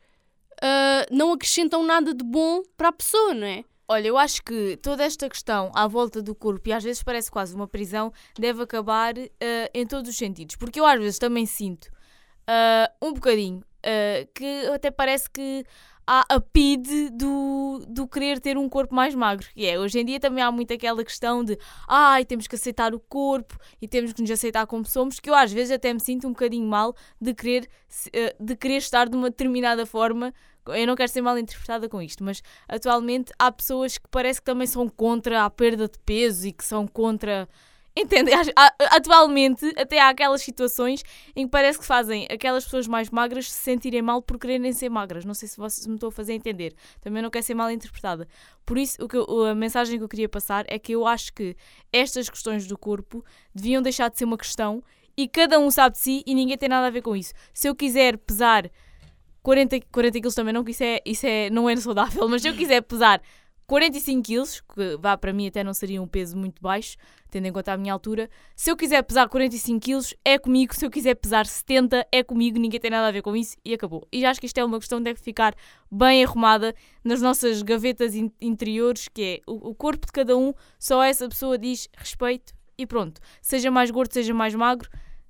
[0.63, 3.65] uh, não acrescentam nada de bom para a pessoa, não é?
[3.89, 7.31] Olha, eu acho que toda esta questão à volta do corpo, e às vezes parece
[7.31, 9.29] quase uma prisão, deve acabar uh,
[9.73, 10.57] em todos os sentidos.
[10.57, 15.65] Porque eu às vezes também sinto uh, um bocadinho uh, que até parece que
[16.07, 19.47] há a PID do, do querer ter um corpo mais magro.
[19.57, 22.95] E é, hoje em dia também há muito aquela questão de ai, temos que aceitar
[22.95, 26.01] o corpo e temos que nos aceitar como somos, que eu às vezes até me
[26.01, 27.69] sinto um bocadinho mal de querer,
[28.09, 30.33] uh, de querer estar de uma determinada forma.
[30.69, 34.47] Eu não quero ser mal interpretada com isto, mas atualmente há pessoas que parece que
[34.47, 37.49] também são contra a perda de peso e que são contra
[37.97, 38.31] Entende?
[38.91, 41.03] Atualmente, até há aquelas situações
[41.35, 44.91] em que parece que fazem aquelas pessoas mais magras se sentirem mal por quererem ser
[44.91, 45.25] magras.
[45.25, 46.75] Não sei se vocês me estão a fazer entender.
[47.01, 48.29] Também não quero ser mal interpretada.
[48.67, 51.33] Por isso, o que eu, a mensagem que eu queria passar é que eu acho
[51.33, 51.57] que
[51.91, 54.83] estas questões do corpo deviam deixar de ser uma questão
[55.17, 57.33] e cada um sabe de si e ninguém tem nada a ver com isso.
[57.55, 58.71] Se eu quiser pesar
[59.43, 62.49] 40, 40 quilos também não, que isso, é, isso é, não é saudável, mas se
[62.49, 63.23] eu quiser pesar
[63.67, 66.97] 45 quilos, que vá para mim até não seria um peso muito baixo,
[67.31, 68.31] tendo em conta a minha altura.
[68.55, 70.75] Se eu quiser pesar 45 quilos, é comigo.
[70.75, 72.59] Se eu quiser pesar 70, é comigo.
[72.59, 74.07] Ninguém tem nada a ver com isso e acabou.
[74.13, 75.55] E já acho que isto é uma questão de ficar
[75.91, 80.53] bem arrumada nas nossas gavetas in interiores, que é o, o corpo de cada um,
[80.79, 83.21] só essa pessoa diz respeito e pronto.
[83.43, 84.89] Seja mais gordo, seja mais magro,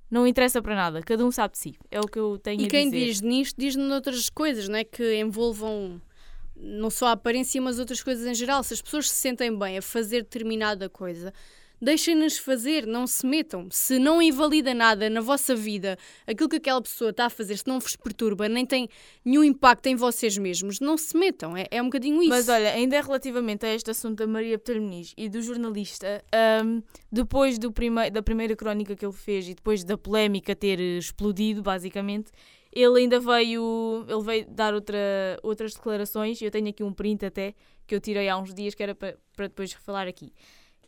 [0.09, 1.75] não interessa para nada, cada um sabe de si.
[1.89, 2.77] É o que eu tenho e a dizer.
[2.77, 4.83] E quem diz nisto, diz noutras coisas, não é?
[4.83, 6.01] Que envolvam
[6.59, 8.63] não só a aparência, mas outras coisas em geral.
[8.63, 11.33] Se as pessoas se sentem bem a fazer determinada coisa,
[11.81, 13.67] deixem-nas fazer, não se metam.
[13.71, 17.67] Se não invalida nada na vossa vida, aquilo que aquela pessoa está a fazer, se
[17.67, 18.89] não vos perturba, nem tem
[19.23, 21.55] nenhum impacto em vocês mesmos, não se metam.
[21.55, 22.29] É, é um bocadinho isso.
[22.29, 26.23] Mas olha, ainda relativamente a este assunto da Maria Muniz e do jornalista,
[26.65, 30.79] um, depois do prime da primeira crónica que ele fez e depois da polémica ter
[30.79, 32.31] explodido, basicamente,
[32.77, 34.97] ele ainda veio, ele veio dar outra,
[35.41, 37.55] outras declarações, eu tenho aqui um print até,
[37.87, 40.31] que eu tirei há uns dias, que era para, depois falar aqui.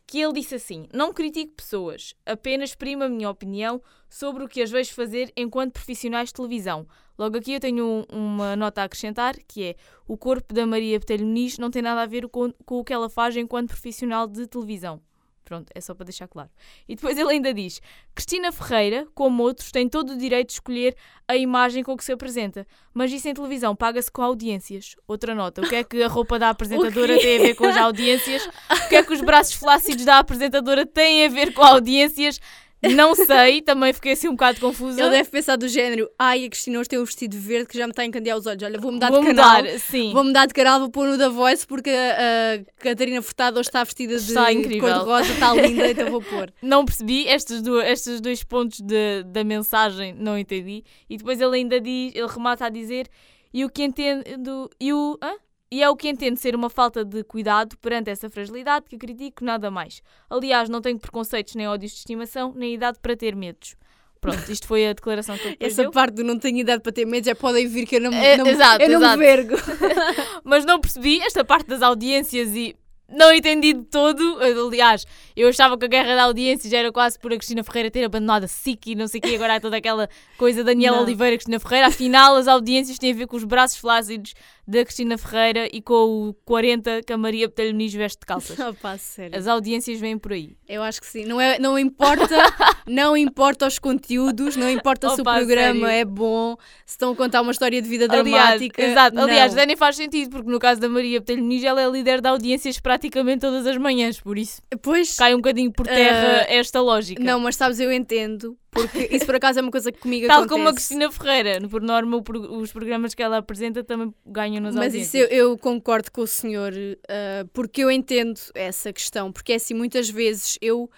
[0.06, 4.62] que ele disse assim: Não critico pessoas, apenas exprimo a minha opinião sobre o que
[4.62, 6.86] as vejo fazer enquanto profissionais de televisão.
[7.18, 9.76] Logo aqui eu tenho um, uma nota a acrescentar, que é
[10.06, 12.92] o corpo da Maria Botelho Muniz não tem nada a ver com, com o que
[12.92, 15.02] ela faz enquanto profissional de televisão.
[15.50, 16.48] Pronto, é só para deixar claro.
[16.88, 17.82] E depois ele ainda diz:
[18.14, 20.94] Cristina Ferreira, como outros, tem todo o direito de escolher
[21.26, 24.94] a imagem com que se apresenta, mas isso em televisão paga-se com audiências.
[25.08, 27.76] Outra nota: o que é que a roupa da apresentadora tem a ver com as
[27.76, 28.46] audiências?
[28.46, 32.40] O que é que os braços flácidos da apresentadora têm a ver com audiências?
[32.82, 35.00] Não sei, também fiquei assim um bocado confusa.
[35.00, 37.86] Ele deve pensar do género, ai, a Cristina hoje tem um vestido verde que já
[37.86, 38.62] me está a encandear os olhos.
[38.62, 39.62] Olha, vou mudar Vou de canal.
[39.62, 40.12] mudar, sim.
[40.12, 43.68] Vou mudar de canal, vou pôr no da Voice porque a, a Catarina Furtado hoje
[43.68, 44.88] está vestida de, Está de incrível.
[44.88, 46.50] cor-de-rosa, está linda, então vou pôr.
[46.62, 50.82] Não percebi estes, do, estes dois pontos de- da mensagem, não entendi.
[51.08, 53.06] E depois ele ainda diz, ele remata a dizer,
[53.52, 55.32] e o que entendo, e o, hã?
[55.72, 59.44] E é o que entendo ser uma falta de cuidado perante essa fragilidade que critico
[59.44, 60.02] nada mais.
[60.28, 63.76] Aliás, não tenho preconceitos nem ódios de estimação, nem idade para ter medos.
[64.20, 65.92] Pronto, isto foi a declaração que depois Essa deu.
[65.92, 68.16] parte do não tenho idade para ter medo já podem vir que eu não, me-
[68.16, 69.18] É, não, exato, eu não exato.
[69.18, 69.56] me vergo.
[70.44, 72.76] Mas não percebi esta parte das audiências e
[73.08, 74.38] não entendi de todo.
[74.40, 78.04] Aliás, eu achava que a guerra da audiências era quase por a Cristina Ferreira ter
[78.04, 79.34] abandonado a SIC e não sei o quê.
[79.36, 81.00] Agora há toda aquela coisa Daniela.
[81.00, 81.86] Oliveira, Cristina Ferreira.
[81.88, 84.34] Afinal, as audiências têm a ver com os braços flácidos
[84.70, 88.58] da Cristina Ferreira e com o 40 que a Maria Botelho Muniz veste de calças.
[88.60, 89.36] Opa, sério.
[89.36, 90.56] As audiências vêm por aí.
[90.68, 91.24] Eu acho que sim.
[91.24, 92.26] Não, é, não importa,
[92.86, 96.00] não importa os conteúdos, não importa se o Opa, programa sério.
[96.00, 96.56] é bom,
[96.86, 98.30] se estão a contar uma história de vida Aliás,
[98.60, 98.82] dramática.
[98.82, 99.18] exato.
[99.20, 102.28] Aliás, nem faz sentido, porque no caso da Maria Botelho Muniz, ela é líder de
[102.28, 106.80] audiências praticamente todas as manhãs, por isso Pois, cai um bocadinho por terra Ah, esta
[106.80, 107.22] lógica.
[107.22, 110.42] não, mas sabes, eu entendo, porque isso por acaso é uma coisa que comigo Tal
[110.42, 110.54] acontece.
[110.54, 111.68] como a Cristina Ferreira.
[111.68, 115.08] Por norma, os programas que ela apresenta também ganham nas Mas audiências.
[115.08, 116.72] isso eu, eu concordo com o senhor,
[117.08, 120.90] ah, porque eu entendo essa questão, porque é assim, muitas vezes eu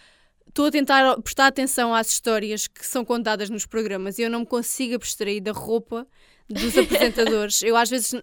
[0.49, 4.41] estou a tentar prestar atenção às histórias que são contadas nos programas e eu não
[4.41, 6.07] me consigo abstrair da roupa
[6.53, 7.62] dos apresentadores.
[7.62, 8.15] eu às vezes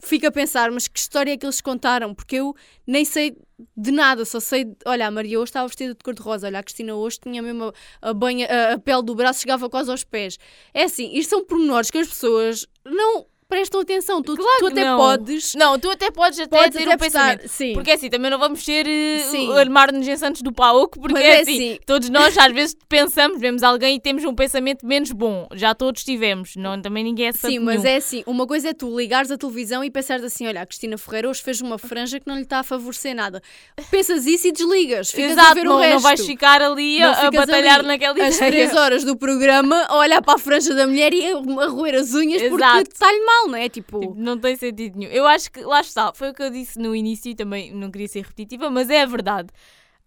[0.00, 2.14] fico a pensar, mas que história é que eles contaram?
[2.14, 2.54] Porque eu
[2.86, 3.36] nem sei
[3.76, 6.94] de nada, só sei, olha, a Maria hoje estava vestida de cor-de-rosa, olha, a Cristina
[6.94, 10.38] hoje tinha mesmo a, a, banha, a, a pele do braço chegava quase aos pés.
[10.74, 14.22] É assim, isto são pormenores que as pessoas não prestam atenção.
[14.22, 14.96] Tu, Claro tu até não.
[14.96, 17.48] podes Não, tu até podes até Podes ter até um pensamento.
[17.48, 17.74] sim.
[17.74, 21.26] Porque assim, também não vamos ser uh, armar-nos em Santos do Pauco, porque Mas é
[21.26, 21.78] é assim, assim.
[21.86, 25.46] todos nós às vezes pensamos, vemos alguém e temos um pensamento menos bom.
[25.54, 27.94] Já todos tivemos, não, também ninguém é Sim, mas nenhum.
[27.94, 30.96] é assim, uma coisa é tu ligares a televisão e pensares assim, olha, a Cristina
[30.96, 33.42] Ferreira hoje fez uma franja que não lhe está a favorecer nada.
[33.90, 35.94] Pensas isso e desligas, ficas a Exato, ver não, o resto.
[35.94, 38.50] não vais ficar ali Não a, a batalhar ali naquela Às ideia.
[38.50, 41.94] três horas do programa a olhar para a franja da mulher e a a roer
[41.96, 42.90] as unhas porque Exato.
[42.92, 43.68] está-lhe mal, não é?
[43.68, 45.10] Tipo, Tipo, não tem sentido nenhum.
[45.10, 47.90] Eu acho que, lá está, foi o que eu disse no início e também não
[47.90, 49.48] queria ser repetitiva, mas é a verdade.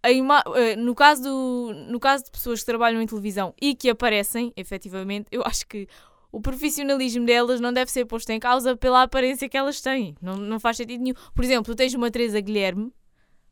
[0.03, 3.89] A eh, no, caso do, no caso de pessoas que trabalham em televisão e que
[3.89, 5.87] aparecem, efetivamente, eu acho que
[6.31, 10.15] o profissionalismo delas não deve ser posto em causa pela aparência que elas têm.
[10.21, 11.15] Não, não faz sentido nenhum.
[11.33, 12.91] Por exemplo, tu tens uma Teresa Guilherme.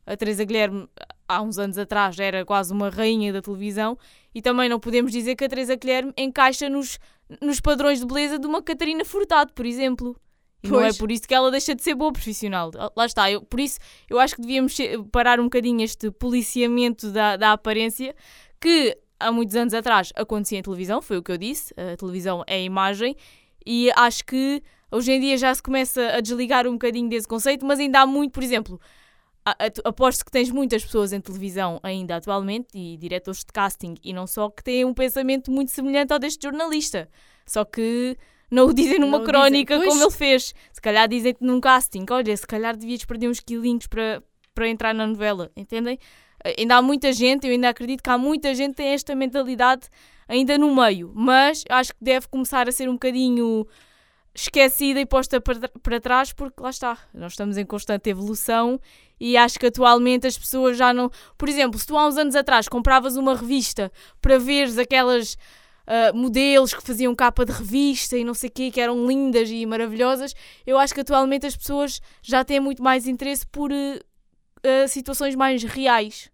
[0.06, 0.86] A Teresa Guilherme,
[1.26, 3.98] há uns anos atrás, era quase uma rainha da televisão
[4.34, 6.98] e também não podemos dizer que a Teresa Guilherme encaixa nos,
[7.40, 10.16] nos padrões de beleza de uma Catarina Furtado, por exemplo.
[10.62, 12.70] E não é por isso que ela deixa de ser boa profissional.
[12.78, 13.30] Ah, Lá está.
[13.30, 14.76] Eu, por isso, eu acho que devíamos
[15.12, 18.14] parar um bocadinho este policiamento da, da aparência
[18.60, 21.74] que há muitos anos atrás acontecia em televisão, foi o que eu disse.
[21.76, 23.14] A televisão é a imagem
[23.66, 27.64] e acho que hoje em dia já se começa a desligar um bocadinho desse conceito,
[27.66, 28.80] mas ainda há muito, por exemplo,
[29.84, 34.26] aposto que tens muitas pessoas em televisão ainda atualmente e diretores de casting e não
[34.26, 37.08] só que têm um pensamento muito semelhante ao deste jornalista.
[37.46, 38.16] Só que
[38.50, 39.32] não o dizem numa Não dizem.
[39.32, 39.88] crónica Pois.
[39.88, 40.54] como ele fez.
[40.72, 44.22] Se calhar dizem-te num casting, olha, se calhar devias perder uns quilinhos para,
[44.54, 45.98] para entrar na novela, entendem?
[46.58, 49.88] Ainda há muita gente, eu ainda acredito que há muita gente que tem esta mentalidade
[50.28, 53.66] ainda no meio, mas acho que deve começar a ser um bocadinho
[54.34, 58.80] esquecida e posta para, para trás, porque lá está, nós estamos em constante evolução
[59.18, 61.10] e acho que atualmente as pessoas já não.
[61.38, 65.36] Por exemplo, se tu há uns anos atrás compravas uma revista para veres aquelas
[65.86, 69.50] ah, modelos que faziam capa de revista e não sei o quê, que eram lindas
[69.50, 70.34] e maravilhosas,
[70.66, 74.00] eu acho que atualmente as pessoas já têm muito mais interesse por eh,
[74.64, 76.30] ah, situações mais reais.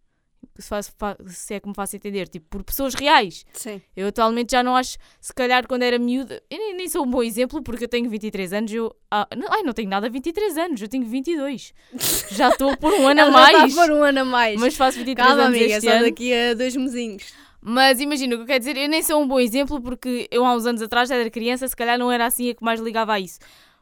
[0.61, 3.45] Se, faz- fa- se é que me faço entender, tipo, por pessoas reais.
[3.53, 3.81] sim.
[3.97, 7.11] Eu atualmente já não acho, se calhar quando era miúda, eu nem, nem sou um
[7.11, 10.11] bom exemplo porque eu tenho 23 anos, eu, ah, não, ai, não tenho nada a
[10.11, 11.73] 23 anos, eu tenho 22.
[12.33, 14.61] Já estou por um ano a já mais, está por um ano a mais.
[14.61, 16.05] mas faço 23 Calma, anos amiga, este só ano.
[16.05, 17.33] daqui a dois mesinhos.
[17.63, 20.45] Mas imagina o que eu quero dizer, eu nem sou um bom exemplo porque eu
[20.47, 22.81] há uns anos atrás já era criança, se calhar não era assim a que mais
[22.81, 23.39] ligava a isso.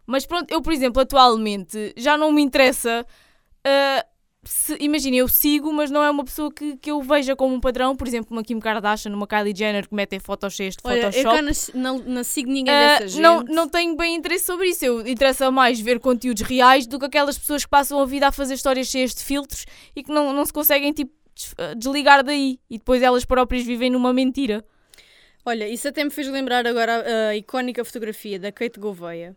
[0.07, 3.07] Mas pronto, eu por exemplo, atualmente já não me interessa
[3.65, 4.07] se,
[4.79, 7.95] imagina, eu sigo, mas não é uma pessoa que, que eu veja como um padrão,
[7.97, 11.13] por exemplo, uma Kim Kardashian, uma Kylie Jenner que metem fotos cheias de Olha, eu
[11.13, 11.37] Photoshop.
[11.37, 11.53] cá não,
[11.99, 13.21] não, não sigo ninguém Ah, dessa gente.
[13.21, 14.85] não, não tenho bem interesse sobre isso.
[14.85, 18.33] Eu interessa mais ver conteúdos reais do que aquelas pessoas que passam a vida a
[18.33, 21.13] fazer histórias cheias de filtros e que não, não se conseguem tipo,
[21.59, 24.65] ah, desligar daí e depois elas próprias vivem numa mentira.
[25.45, 29.37] Olha, isso até me fez lembrar agora a, a icónica fotografia da Kate Gouveia.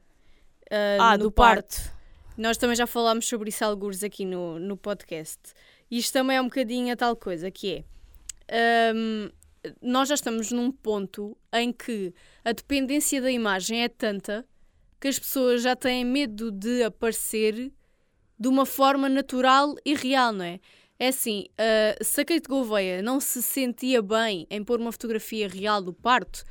[0.99, 1.91] Ah, no do parto.
[2.37, 5.39] Nós também já falámos sobre isso alguns aqui no, no podcast.
[5.89, 7.85] Isto também é um bocadinho a tal coisa, que
[8.47, 8.93] é...
[8.95, 9.29] hum,
[9.81, 12.13] nós já estamos num ponto em que
[12.43, 14.45] a dependência da imagem é tanta
[14.99, 17.71] que as pessoas já têm medo de aparecer
[18.39, 20.59] de uma forma natural e real, não é?
[20.97, 25.47] É assim, ah, se a Kate Gouveia não se sentia bem em pôr uma fotografia
[25.47, 26.43] real do parto,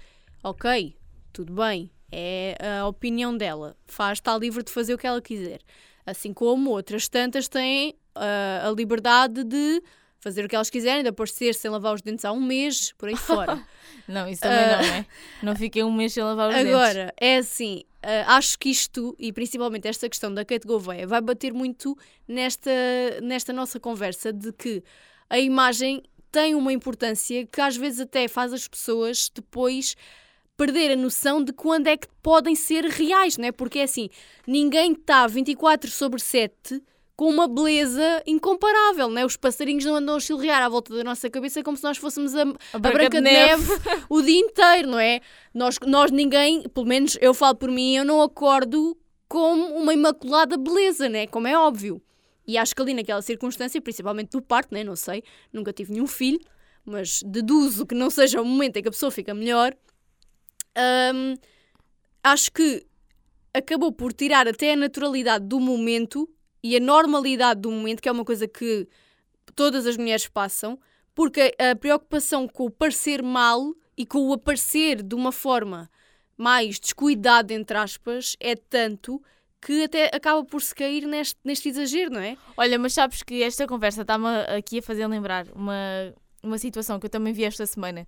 [0.43, 0.97] ok,
[1.33, 5.61] tudo bem, é a opinião dela, faz, está livre de fazer o que ela quiser.
[6.05, 9.83] Assim como outras tantas têm ah, a liberdade de
[10.19, 13.09] fazer o que elas quiserem, de aparecer sem lavar os dentes há um mês, por
[13.09, 13.63] aí fora.
[14.07, 14.83] Não, isso também Ah.
[14.83, 15.07] não é.
[15.43, 16.75] Não fiquei um mês sem lavar os dentes.
[16.75, 21.21] Agora, é assim, ah, acho que isto, e principalmente esta questão da Kate Gouveia, vai
[21.21, 21.97] bater muito
[22.29, 22.71] nesta,
[23.23, 24.83] nesta nossa conversa de que
[25.29, 29.97] a imagem tem uma importância que às vezes até faz as pessoas depois
[30.61, 33.53] perder a noção de quando é que podem ser reais, não é?
[33.53, 34.11] Porque é assim,
[34.47, 36.83] ninguém está 24 sobre 7
[37.17, 39.25] com uma beleza incomparável, não é?
[39.25, 42.35] Os passarinhos não andam a chilrear à volta da nossa cabeça como se nós fôssemos
[42.35, 42.43] a,
[42.75, 43.73] a Branca, de Neve,
[44.11, 45.23] o dia inteiro, não é?
[45.55, 48.95] Nós, nós ninguém, pelo menos eu falo por mim, eu não acordo
[49.29, 51.27] como uma imaculada beleza, né?
[51.27, 52.03] Como é óbvio.
[52.47, 54.85] E acho que ali naquela circunstância, principalmente do parto, né?
[54.85, 56.39] Não sei, nunca tive nenhum filho,
[56.85, 59.75] mas deduzo que não seja o momento em que a pessoa fica melhor.
[60.77, 61.35] Hum,
[62.23, 62.87] acho que
[63.53, 66.29] acabou por tirar até a naturalidade do momento
[66.63, 68.87] e a normalidade do momento, que é uma coisa que
[69.55, 70.79] todas as mulheres passam,
[71.15, 75.91] porque a preocupação com o parecer mal e com o aparecer de uma forma
[76.37, 79.23] mais descuidada, entre aspas, é tanto
[79.61, 82.37] que até acaba por se cair neste, neste exagero, não é?
[82.57, 85.75] Olha, mas sabes que esta conversa está-me aqui a fazer lembrar uma,
[86.43, 88.07] uma situação que eu também vi esta semana,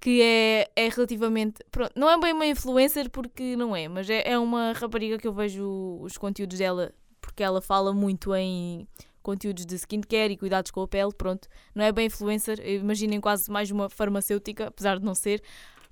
[0.00, 1.62] que é, é relativamente.
[1.70, 5.28] Pronto, não é bem uma influencer porque não é, mas é, é uma rapariga que
[5.28, 8.88] eu vejo os conteúdos dela, porque ela fala muito em
[9.22, 11.46] conteúdos de skincare e cuidados com a pele, pronto.
[11.74, 15.42] Não é bem influencer, imaginem quase mais uma farmacêutica, apesar de não ser.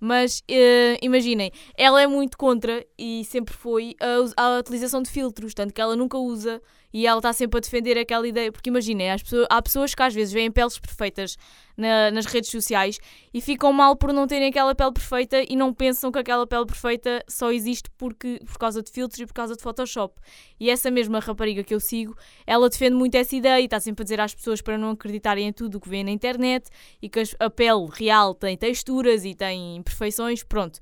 [0.00, 5.52] Mas eh, imaginem, ela é muito contra e sempre foi a, a utilização de filtros,
[5.54, 6.62] tanto que ela nunca usa
[6.92, 8.51] e ela está sempre a defender aquela ideia.
[8.53, 11.37] Porque imaginem, as pessoas- há pessoas que às vezes veem peles perfeitas
[11.77, 12.98] na- nas redes sociais
[13.33, 16.66] e ficam mal por não terem aquela pele perfeita e não pensam que aquela pele
[16.66, 20.14] perfeita só existe porque, por causa de filtros e por causa de Photoshop.
[20.59, 24.03] E essa mesma rapariga que eu sigo, ela defende muito essa ideia e está sempre
[24.03, 26.68] a dizer às pessoas para não acreditarem em tudo o que vêem na internet
[27.01, 30.81] e que a pele real tem texturas e tem imperfeições, pronto.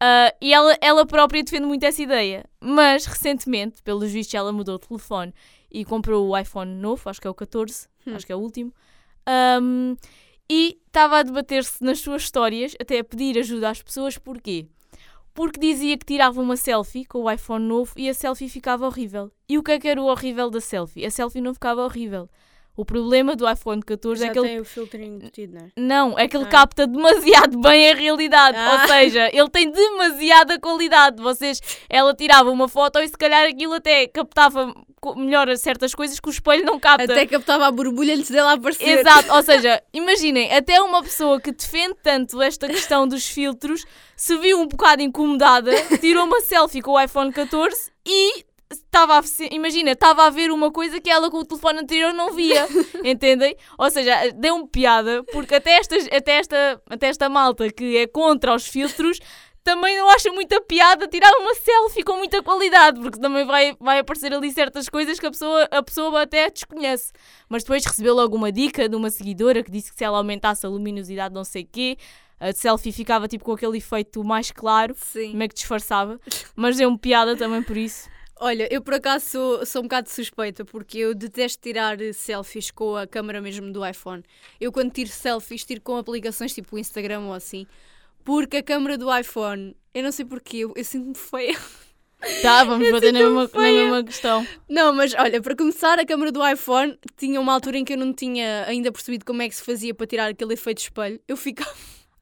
[0.00, 2.44] Ah, e ela, ela própria defende muito essa ideia.
[2.60, 5.34] Mas, recentemente, pelos vistos, ela mudou de telefone
[5.70, 8.14] e comprou o iPhone novo, acho que é o 14, Hum.
[8.16, 8.72] acho que é o último.
[9.26, 9.94] Ahm,
[10.50, 14.66] e estava a debater-se nas suas histórias, até a pedir ajuda às pessoas, porquê?
[15.34, 19.30] Porque dizia que tirava uma selfie com o iPhone novo e a selfie ficava horrível.
[19.48, 21.04] E o que é que era o horrível da selfie?
[21.06, 22.28] A selfie não ficava horrível.
[22.80, 25.68] O problema do iPhone 14 Já é que ele tem o filtrinho embutido, não é?
[25.76, 26.48] não, é que ele Ah.
[26.48, 28.56] capta demasiado bem a realidade.
[28.58, 28.80] Ah.
[28.80, 31.22] Ou seja, ele tem demasiada qualidade.
[31.22, 34.74] Vocês, ela tirava uma foto e se calhar aquilo até captava
[35.16, 37.04] melhor certas coisas que o espelho não capta.
[37.04, 39.00] Até captava a borbulha antes dela aparecer.
[39.00, 43.84] Exato, ou seja, imaginem, até uma pessoa que defende tanto esta questão dos filtros
[44.16, 49.22] se viu um bocado incomodada, tirou uma selfie com o iPhone 14 e estava a,
[49.50, 52.66] imagina, estava a ver uma coisa que ela com o telefone anterior não via,
[53.04, 53.56] entendem?
[53.78, 58.54] Ou seja, deu-me piada, porque até, estas, até, esta, até esta malta que é contra
[58.54, 59.18] os filtros
[59.62, 63.98] também não acha muita piada tirar uma selfie com muita qualidade, porque também vai, vai
[63.98, 67.12] aparecer ali certas coisas que a pessoa, a pessoa até desconhece.
[67.48, 70.64] Mas depois recebeu logo uma dica de uma seguidora que disse que se ela aumentasse
[70.64, 71.98] a luminosidade não sei quê,
[72.38, 75.36] a selfie ficava tipo com aquele efeito mais claro, Sim.
[75.36, 76.18] meio que disfarçava.
[76.56, 78.08] Mas deu-me piada também por isso.
[78.42, 82.96] Olha, eu por acaso sou, sou um bocado suspeita porque eu detesto tirar selfies com
[82.96, 84.24] a câmera mesmo do iPhone.
[84.58, 87.66] Eu quando tiro selfies tiro com aplicações tipo o Instagram ou assim.
[88.24, 91.58] Porque a câmera do iPhone, eu não sei porquê, eu, eu sinto-me feia.
[92.40, 94.46] Tá, vamos Eu bater na mesma, na mesma questão.
[94.66, 97.98] Não, mas olha, para começar, a câmera do iPhone tinha uma altura em que eu
[97.98, 101.20] não tinha ainda percebido como é que se fazia para tirar aquele efeito espelho.
[101.28, 101.70] Eu ficava.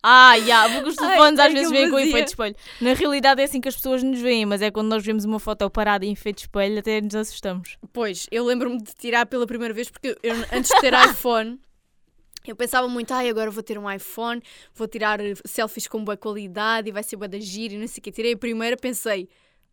[0.02, 2.56] Ah, yeah, porque os Ai, telefones é às que vezes vêm com efeito de espelho.
[2.80, 5.40] Na realidade é assim que as pessoas nos veem, mas é quando nós vemos uma
[5.40, 7.76] foto parada em efeito de espelho até nos assustamos.
[7.92, 11.58] Pois, eu lembro-me de tirar pela primeira vez porque eu, antes de ter iPhone,
[12.46, 14.40] eu pensava muito, ai, agora vou ter um iPhone,
[14.74, 17.86] vou tirar eh, selfies com boa qualidade e vai ser boa da gira e não
[17.86, 18.12] sei o que.
[18.12, 19.28] Tirei a primeira, pensei,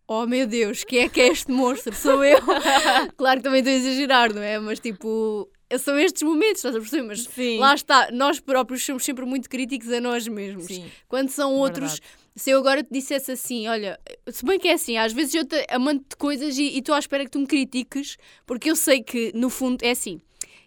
[0.07, 1.95] oh meu Deus, quem é que é este monstro?
[1.95, 2.39] Sou eu.
[3.15, 4.59] claro que também estou a exagerar, não é?
[4.59, 7.03] Mas tipo, são estes momentos, estás a perceber?
[7.03, 7.59] Mas Sim.
[7.59, 10.65] lá está, nós próprios somos sempre muito críticos a nós mesmos.
[10.65, 10.85] Sim.
[11.07, 12.11] Quando são outros, Verdade.
[12.35, 15.45] se eu agora te dissesse assim, olha, se bem que é assim, às vezes eu
[15.45, 19.01] te amando de coisas e estou à espera que tu me critiques, porque eu sei
[19.01, 20.21] que no fundo é assim.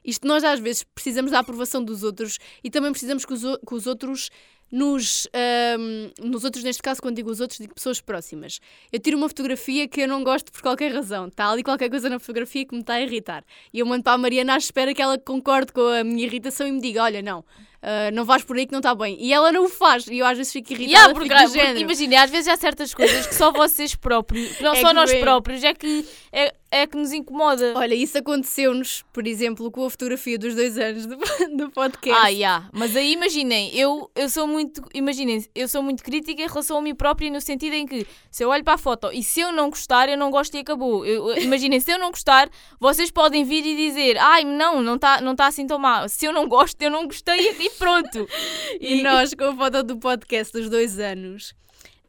[0.05, 3.75] Isto nós às vezes precisamos da aprovação dos outros e também precisamos que os, que
[3.75, 4.31] os outros
[4.71, 8.61] nos, ahm, nos outros, neste caso, quando digo os outros, digo pessoas próximas.
[8.93, 11.29] Eu tiro uma fotografia que eu não gosto por qualquer razão.
[11.29, 13.45] Está ali qualquer coisa na fotografia que me está a irritar.
[13.73, 16.67] E eu mando para a Mariana à espera que ela concorde com a minha irritação
[16.67, 17.45] e me diga: olha, não,
[17.81, 19.17] ah, não vais por aí que não está bem.
[19.21, 20.07] E ela não o faz.
[20.07, 20.91] E eu às vezes fico irritada.
[20.91, 24.75] Yeah, porque, fico porque imagina, às vezes há certas coisas que só vocês próprios, não
[24.75, 27.75] É só nós próprios, é que, é, é que nos incomoda.
[27.77, 31.17] Olha, isso aconteceu-nos, por exemplo, com a fotografia dos dois anos do,
[31.57, 32.21] do podcast.
[32.21, 32.69] Ah, yeah.
[32.73, 36.83] mas aí imaginem, eu, eu sou muito, imaginem, eu sou muito crítica em relação a
[36.83, 39.53] mim própria no sentido em que se eu olho para a foto e se eu
[39.53, 41.07] não gostar, eu não gosto e acabou.
[41.07, 42.51] Eu- imaginem, se eu não gostar,
[42.81, 46.09] vocês podem vir e dizer, ai, não, não está não tá assim tão mal.
[46.09, 48.29] Se eu não gosto, eu não gostei e pronto.
[48.81, 51.55] E nós, com a foto do podcast dos dois anos,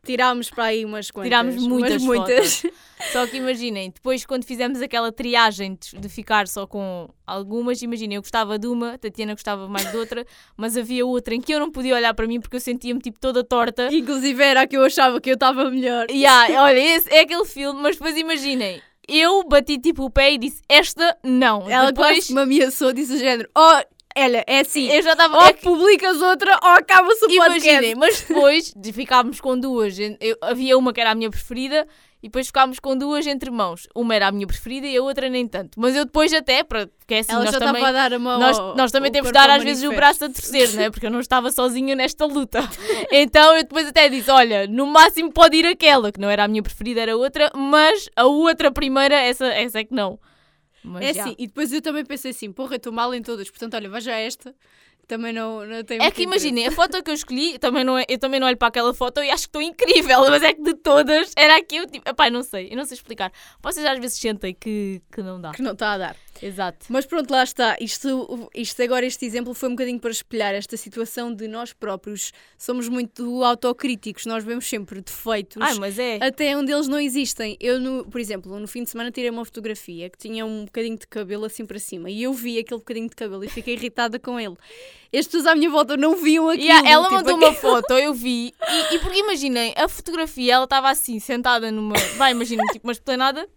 [0.03, 1.27] tirámos para aí umas quantas.
[1.29, 2.63] Tirámos muitas muitas.
[3.11, 8.21] Só que imaginem, depois quando fizemos aquela triagem de, ficar só com algumas, imaginem, eu
[8.21, 10.25] gostava de uma, Tatiana gostava mais de outra,
[10.57, 13.17] mas havia outra em que eu não podia olhar para mim porque eu sentia-me tipo
[13.17, 13.87] toda torta.
[13.89, 16.11] Inclusive era a que eu achava que eu estava melhor.
[16.11, 20.37] Yeah, olha, esse é aquele filme, mas depois imaginem, eu bati tipo o pé e
[20.37, 21.69] disse, esta não.
[21.69, 23.81] Ela depois quase me ameaçou, disse o género: Oh,
[24.23, 25.37] olha, é assim, eu já estava.
[25.37, 27.95] ou é que- publicas outra ou acaba-se o Imaginem, podcast.
[27.95, 31.87] mas depois de ficámos com duas, eu- havia uma que era a minha preferida
[32.21, 33.87] e depois ficámos com duas entre mãos.
[33.95, 35.79] Uma era a minha preferida e a outra nem tanto.
[35.79, 38.37] Mas eu depois até, porque é assim, Ela nós já também, a dar a mão.
[38.39, 40.89] nós, ao- nós também temos de dar às vezes o braço a torcer, não é?
[40.89, 42.59] Porque eu não estava sozinha nesta luta.
[43.11, 46.47] Então eu depois até disse: olha, no máximo pode ir aquela, que não era a
[46.47, 50.19] minha preferida, era outra, mas a outra primeira, essa, essa é que não.
[50.83, 51.23] Mas É já.
[51.23, 53.89] assim, e depois eu também pensei assim: porra, eu estou mal em todas, portanto, olha,
[53.89, 54.55] veja esta,
[55.09, 58.05] também não, não tem É que imaginem, a foto que eu escolhi, também não é,
[58.07, 60.61] eu também não olho para aquela foto e acho que estou incrível, mas é que
[60.61, 62.07] de todas era a que eu tipo.
[62.07, 63.31] Epá, não sei, eu não sei explicar.
[63.59, 65.51] Vocês às vezes sentem que, que não dá.
[65.51, 66.15] Que não está a dar.
[66.41, 66.85] Exato.
[66.89, 67.75] Mas pronto, lá está.
[67.81, 72.31] Isto, isto agora, este exemplo foi um bocadinho para espelhar esta situação de nós próprios
[72.57, 75.61] somos muito autocríticos, nós vemos sempre defeitos.
[75.61, 76.19] Ai, mas é.
[76.21, 77.57] Até onde eles não existem.
[77.59, 80.99] Eu, no, por exemplo, no fim de semana tirei uma fotografia que tinha um bocadinho
[80.99, 84.19] de cabelo assim para cima e eu vi aquele bocadinho de cabelo e fiquei irritada
[84.19, 84.55] com ele.
[85.11, 86.65] Estes pessoas à minha volta não viam aquilo.
[86.67, 88.53] Yeah, ela tipo, mandou aquilo- uma foto, eu vi.
[88.69, 91.95] E, e porque imaginem, a fotografia, ela estava assim, sentada numa.
[92.17, 93.47] Vai, imaginem, tipo uma esplanada.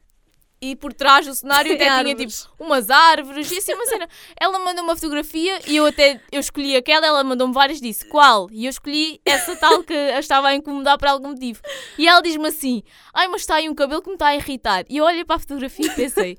[0.65, 2.31] E por trás do cenário até tinha tipo
[2.61, 4.09] umas árvores e assim uma cena.
[4.41, 8.49] Ela mandou uma fotografia e eu até eu escolhi aquela, ela mandou-me várias disse qual?
[8.53, 11.61] E eu escolhi essa tal que a estava a incomodar por algum motivo.
[11.99, 14.85] E ela diz-me assim: Ai, mas está aí um cabelo que me está a irritar.
[14.89, 16.39] E eu olhei para a fotografia e pensei.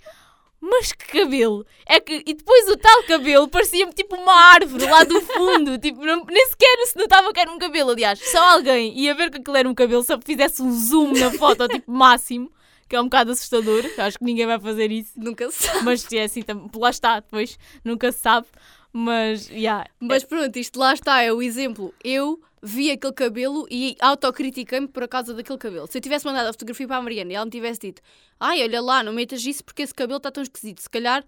[0.66, 1.66] Mas que cabelo!
[1.86, 5.78] É que, e depois o tal cabelo parecia-me tipo uma árvore lá do fundo.
[5.80, 7.92] tipo, não- nem sequer se notava que era um cabelo.
[7.92, 11.12] Aliás, só alguém ia ver que aquilo era um cabelo se eu fizesse um zoom
[11.20, 12.50] na foto, tipo máximo,
[12.88, 13.84] que é um bocado assustador.
[13.98, 15.12] Acho que ninguém vai fazer isso.
[15.18, 15.84] Nunca se sabe.
[15.84, 16.42] Mas se é assim,
[16.78, 18.48] lá está, depois nunca se sabe.
[18.94, 21.94] Mas, yeah, Mas pronto, isto lá está, é o exemplo.
[22.04, 25.88] Eu vi aquele cabelo e autocritiquei-me por causa daquele cabelo.
[25.88, 28.02] Se eu tivesse mandado a fotografia para a Mariana e ela me tivesse dito
[28.44, 31.24] ai, olha lá, não metas isso porque esse cabelo está tão esquisito, se calhar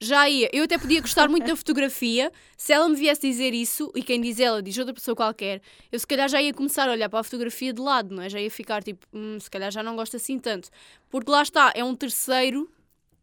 [0.00, 0.50] já ia.
[0.52, 4.20] Eu até podia gostar muito da fotografia se ela me viesse dizer isso, e quem
[4.20, 5.62] diz ela diz outra pessoa qualquer,
[5.92, 8.28] eu se calhar já ia começar a olhar para a fotografia de lado, não é?
[8.28, 10.68] Já ia ficar tipo, "Hum, se calhar já não gosto assim tanto.
[11.08, 12.68] Porque lá está, é um terceiro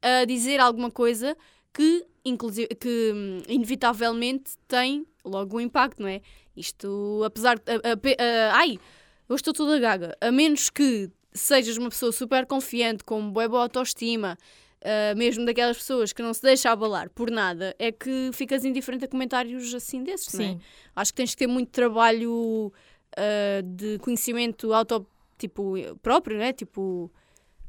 [0.02, 1.36] a dizer alguma coisa
[1.74, 6.22] que, inclusive, que hum, inevitavelmente tem logo um impacto, não é?
[6.56, 7.64] Isto, apesar de.
[8.52, 8.80] ai,
[9.28, 10.16] eu estou toda gaga.
[10.22, 14.38] A menos que sejas uma pessoa super confiante, com boa boa autoestima,
[14.84, 19.06] ah, mesmo daquelas pessoas que não se deixa abalar por nada, é que ficas indiferente
[19.06, 20.48] a comentários assim desses, não é?
[20.50, 20.60] sim.
[20.96, 22.72] Acho que tens que ter muito trabalho
[23.16, 25.08] ah, de conhecimento auto,
[25.38, 26.52] tipo, próprio, né?
[26.52, 27.10] Tipo,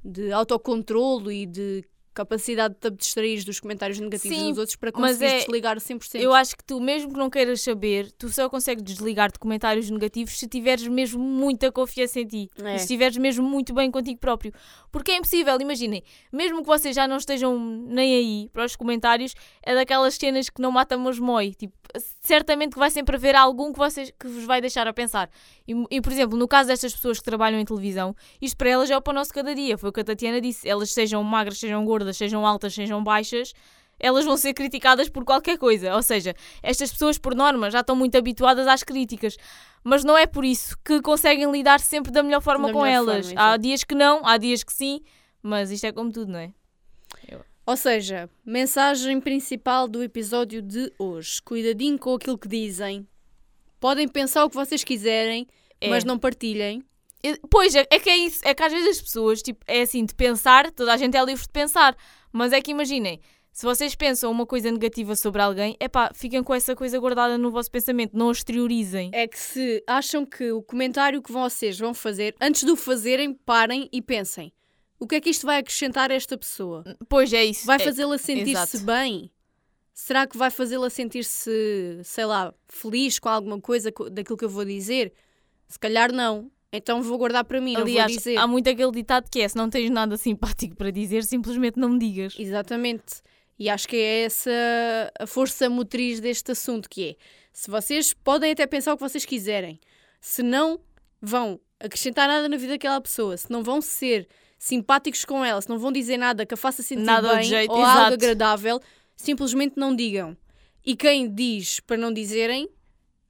[0.05, 1.85] de autocontrolo e de
[2.15, 6.21] capacidade de te abstrair dos comentários negativos Sim, dos outros para conseguir é- desligar 100%.
[6.21, 9.91] Eu acho que tu, mesmo que não queiras saber, tu só consegues desligar de comentários
[9.91, 12.51] negativos se tiveres mesmo muita confiança em ti.
[12.63, 12.77] É.
[12.77, 14.53] E se estiveres mesmo muito bem contigo próprio.
[14.91, 16.03] Porque é impossível, imaginem,
[16.33, 20.63] mesmo que vocês já não estejam nem aí para os comentários, é daquelas cenas que
[20.63, 21.53] não matam mas mói.
[21.53, 21.75] Tipo,
[22.23, 25.29] certamente que vai sempre haver algum que, vocês, que vos vai deixar a pensar.
[25.67, 28.91] E, e, por exemplo, no caso destas pessoas que trabalham em televisão, isto para elas
[28.91, 29.77] é o para o nosso cada dia.
[29.79, 30.69] Foi o que a Tatiana disse.
[30.69, 33.53] Elas sejam magras, sejam gordas, sejam altas, sejam baixas,
[33.99, 35.95] elas vão ser criticadas por qualquer coisa.
[35.95, 39.37] Ou seja, estas pessoas, por norma, já estão muito habituadas às críticas.
[39.83, 42.95] Mas não é por isso que conseguem lidar sempre da melhor forma Da com melhor
[43.11, 43.27] elas.
[43.27, 45.01] forma, há dias que não, há dias que sim,
[45.43, 46.53] mas isto é como tudo, não é?
[47.67, 51.41] Ou seja, mensagem principal do episódio de hoje.
[51.43, 53.07] Cuidadinho com aquilo que dizem.
[53.81, 55.47] Podem pensar o que vocês quiserem,
[55.81, 55.89] É.
[55.89, 56.85] mas não partilhem.
[57.51, 58.41] Pois, é, é que é isso.
[58.45, 61.25] É que às vezes as pessoas, tipo, é assim, de pensar, toda a gente é
[61.25, 61.97] livre de pensar.
[62.33, 63.21] Mas é que imaginem,
[63.53, 67.39] se vocês pensam uma coisa negativa sobre alguém, é pá, fiquem com essa coisa guardada
[67.39, 69.11] no vosso pensamento, não a exteriorizem.
[69.13, 73.33] É que se acham que o comentário que vocês vão fazer, antes de o fazerem,
[73.33, 74.53] parem e pensem.
[74.99, 76.83] O que é que isto vai acrescentar a esta pessoa?
[77.09, 77.67] Pois é isso.
[77.67, 79.31] Vai É- fazê-la sentir-se bem?
[79.93, 84.49] Será que vai fazê-la sentir-se, sei lá, feliz com alguma coisa co- daquilo que eu
[84.49, 85.13] vou dizer?
[85.69, 86.51] Se calhar não.
[86.77, 88.37] Então vou guardar para mim, não Aliás, vou dizer.
[88.37, 91.89] há muito aquele ditado que é: se não tens nada simpático para dizer, simplesmente não
[91.91, 92.35] me digas.
[92.39, 93.23] Exatamente.
[93.59, 94.51] E acho que é essa
[95.21, 97.17] a força motriz deste assunto, que é,
[97.53, 99.79] se vocês podem até pensar o que vocês quiserem,
[100.21, 100.81] se não
[101.23, 104.27] vão acrescentar nada na vida daquela pessoa, se não vão ser
[104.59, 107.71] simpáticos com ela, se não vão dizer nada que a faça sentir Nada bem jeito,
[107.71, 108.15] ou algo exato.
[108.15, 108.81] agradável,
[109.15, 110.37] simplesmente não digam.
[110.85, 112.69] E quem diz para não dizerem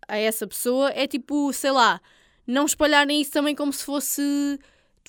[0.09, 2.01] a essa pessoa é tipo, sei lá,
[2.47, 4.59] não espalharem isso também como se fosse.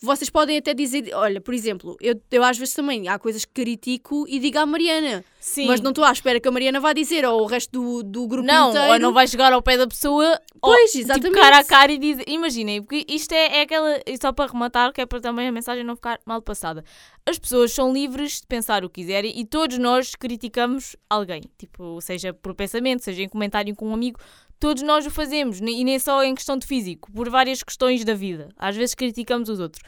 [0.01, 3.53] Vocês podem até dizer, olha, por exemplo, eu, eu às vezes também há coisas que
[3.53, 5.67] critico e digo à Mariana, Sim.
[5.67, 8.27] mas não estou à espera que a Mariana vá dizer ou o resto do, do
[8.27, 8.91] grupo Não, inteiro.
[8.91, 11.27] ou não vai chegar ao pé da pessoa Pois, ou, exatamente.
[11.29, 12.25] tipo, cara a cara e dizer.
[12.27, 14.01] Imaginem, porque isto é, é aquela.
[14.05, 16.83] e Só para rematar, que é para também a mensagem não ficar mal passada.
[17.25, 21.41] As pessoas são livres de pensar o que quiserem e todos nós criticamos alguém.
[21.57, 24.19] Tipo, seja por pensamento, seja em comentário com um amigo,
[24.59, 25.59] todos nós o fazemos.
[25.59, 28.49] E nem só em questão de físico, por várias questões da vida.
[28.57, 29.83] Às vezes criticamos os outros.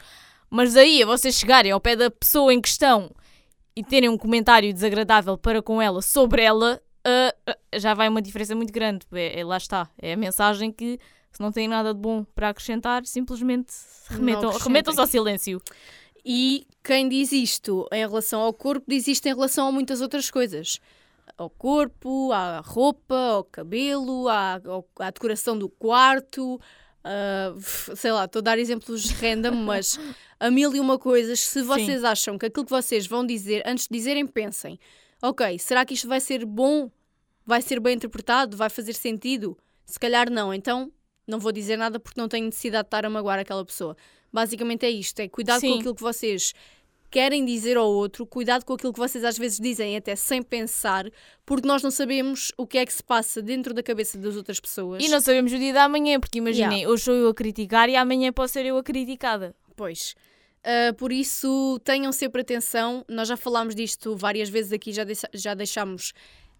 [0.50, 3.10] Mas daí a vocês chegarem ao pé da pessoa em questão
[3.76, 8.22] e terem um comentário desagradável para com ela sobre ela, ah, ah, já vai uma
[8.22, 9.06] diferença muito grande.
[9.12, 9.88] É, é- lá está.
[10.00, 10.98] É a mensagem que,
[11.30, 13.72] se não têm nada de bom para acrescentar, simplesmente
[14.08, 15.60] remetam- remetam-se ao silêncio.
[16.24, 20.30] E quem diz isto em relação ao corpo, diz isto em relação a muitas outras
[20.30, 20.80] coisas.
[21.38, 24.60] Ao corpo, à roupa, ao cabelo, à,
[24.98, 26.60] à decoração do quarto,
[27.04, 27.54] ah,
[27.96, 29.98] sei lá, estou a dar exemplos random, mas
[30.38, 31.40] a mil e uma coisas.
[31.40, 34.78] Se vocês acham que aquilo que vocês vão dizer, antes de dizerem, pensem:
[35.22, 36.90] ok, será que isto vai ser bom?
[37.46, 38.56] Vai ser bem interpretado?
[38.56, 39.56] Vai fazer sentido?
[39.86, 40.92] Se calhar não, então
[41.26, 43.96] não vou dizer nada porque não tenho necessidade de estar a magoar aquela pessoa.
[44.30, 45.72] Basicamente é isto: é cuidado Sim.
[45.72, 46.52] com aquilo que vocês
[47.10, 51.06] querem dizer ao outro, cuidado com aquilo que vocês às vezes dizem até sem pensar,
[51.46, 54.60] porque nós não sabemos o que é que se passa dentro da cabeça das outras
[54.60, 55.02] pessoas.
[55.04, 57.96] E não sabemos o dia da amanhã, porque imaginem, hoje sou eu a criticar e
[57.96, 59.54] amanhã posso ser eu a criticada.
[59.76, 60.14] Pois.
[60.64, 63.04] Ah, por isso, tenham sempre atenção.
[63.08, 66.12] Nós já falámos disto várias vezes aqui, já, deixa- já deixámos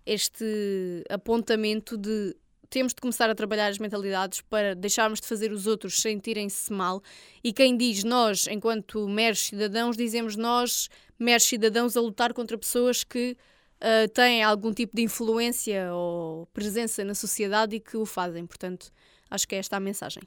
[0.06, 2.34] este apontamento de
[2.70, 7.02] temos de começar a trabalhar as mentalidades para deixarmos de fazer os outros sentirem-se mal.
[7.42, 10.88] E quem diz nós, enquanto meros cidadãos, dizemos nós,
[11.18, 13.36] meros cidadãos, a lutar contra pessoas que
[13.80, 18.46] ah, têm algum tipo de influência ou presença na sociedade e que o fazem.
[18.46, 18.90] Portanto,
[19.30, 20.22] acho que é esta a mensagem.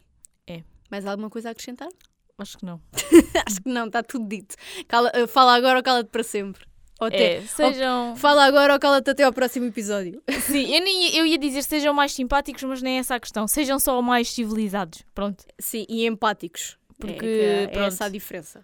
[0.47, 0.63] É.
[0.89, 1.89] Mais alguma coisa a acrescentar?
[2.37, 2.81] Acho que não.
[3.45, 4.55] Acho que não, está tudo dito.
[4.87, 6.65] Cala- uh, fala agora ou cala-te para sempre.
[7.01, 8.15] Ou até, É, sejam.
[8.15, 10.21] Fala agora ou cala-te até ao próximo episódio.
[10.45, 13.47] Sim, eu, nem, eu ia dizer sejam mais simpáticos, mas nem é essa a questão.
[13.47, 15.03] Sejam só mais civilizados.
[15.15, 15.43] Pronto.
[15.59, 16.77] Sim, e empáticos.
[16.99, 18.63] Porque, é, é, é essa a diferença.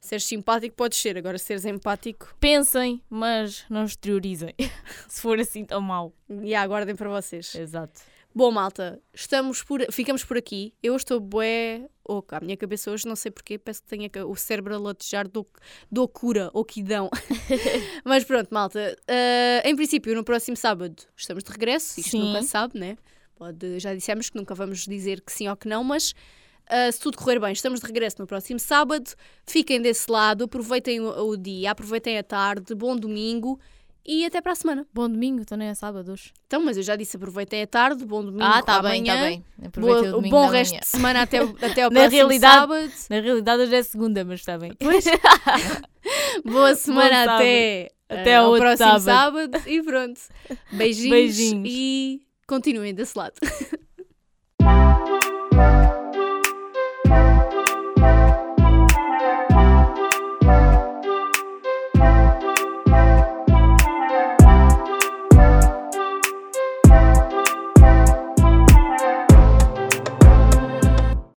[0.00, 4.54] Seres simpático podes ser, agora seres empático, Pensem, mas não exteriorizem.
[5.08, 6.12] Se for assim tão mau.
[6.28, 7.52] e aguardem para vocês.
[7.54, 8.00] Exato.
[8.34, 10.72] Bom, malta, estamos por, ficamos por aqui.
[10.82, 12.38] Eu estou bué oca.
[12.38, 15.46] A minha cabeça hoje, não sei porquê, parece que tenho o cérebro a latejar do,
[15.90, 17.10] do cura, oquidão.
[18.02, 18.96] Mas pronto, malta.
[19.06, 22.00] ah, em princípio, no próximo sábado estamos de regresso.
[22.00, 22.32] Isto Sim.
[22.32, 22.96] nunca sabe, né?
[23.36, 26.14] Pode, já dissemos que nunca vamos dizer que sim ou que não, mas
[26.68, 29.10] ah, se tudo correr bem, estamos de regresso no próximo sábado.
[29.46, 33.60] Fiquem desse lado, aproveitem o, o dia, aproveitem a tarde, bom domingo
[34.04, 34.86] e até para a semana.
[34.92, 36.32] Bom domingo, então nem é sábado hoje.
[36.46, 38.42] Então, mas eu já disse aproveitem a tarde, bom domingo.
[38.42, 39.14] Ah, tá bem, amanhã.
[39.14, 39.44] tá bem.
[39.56, 40.80] Boa, Aproveitei o o domingo bom resto manhã.
[40.80, 42.92] de semana até, o- até ao Na próximo realidade- sábado.
[43.10, 44.72] Na realidade hoje é segunda, mas está bem.
[44.78, 45.04] Pois.
[46.44, 47.34] Boa semana sábado.
[47.36, 49.50] até, Até eh, ao outro próximo sábado.
[49.52, 49.68] sábado.
[49.68, 50.20] E pronto.
[50.72, 51.68] Beijinhos, Beijinhos.
[51.70, 53.34] e continuem desse lado.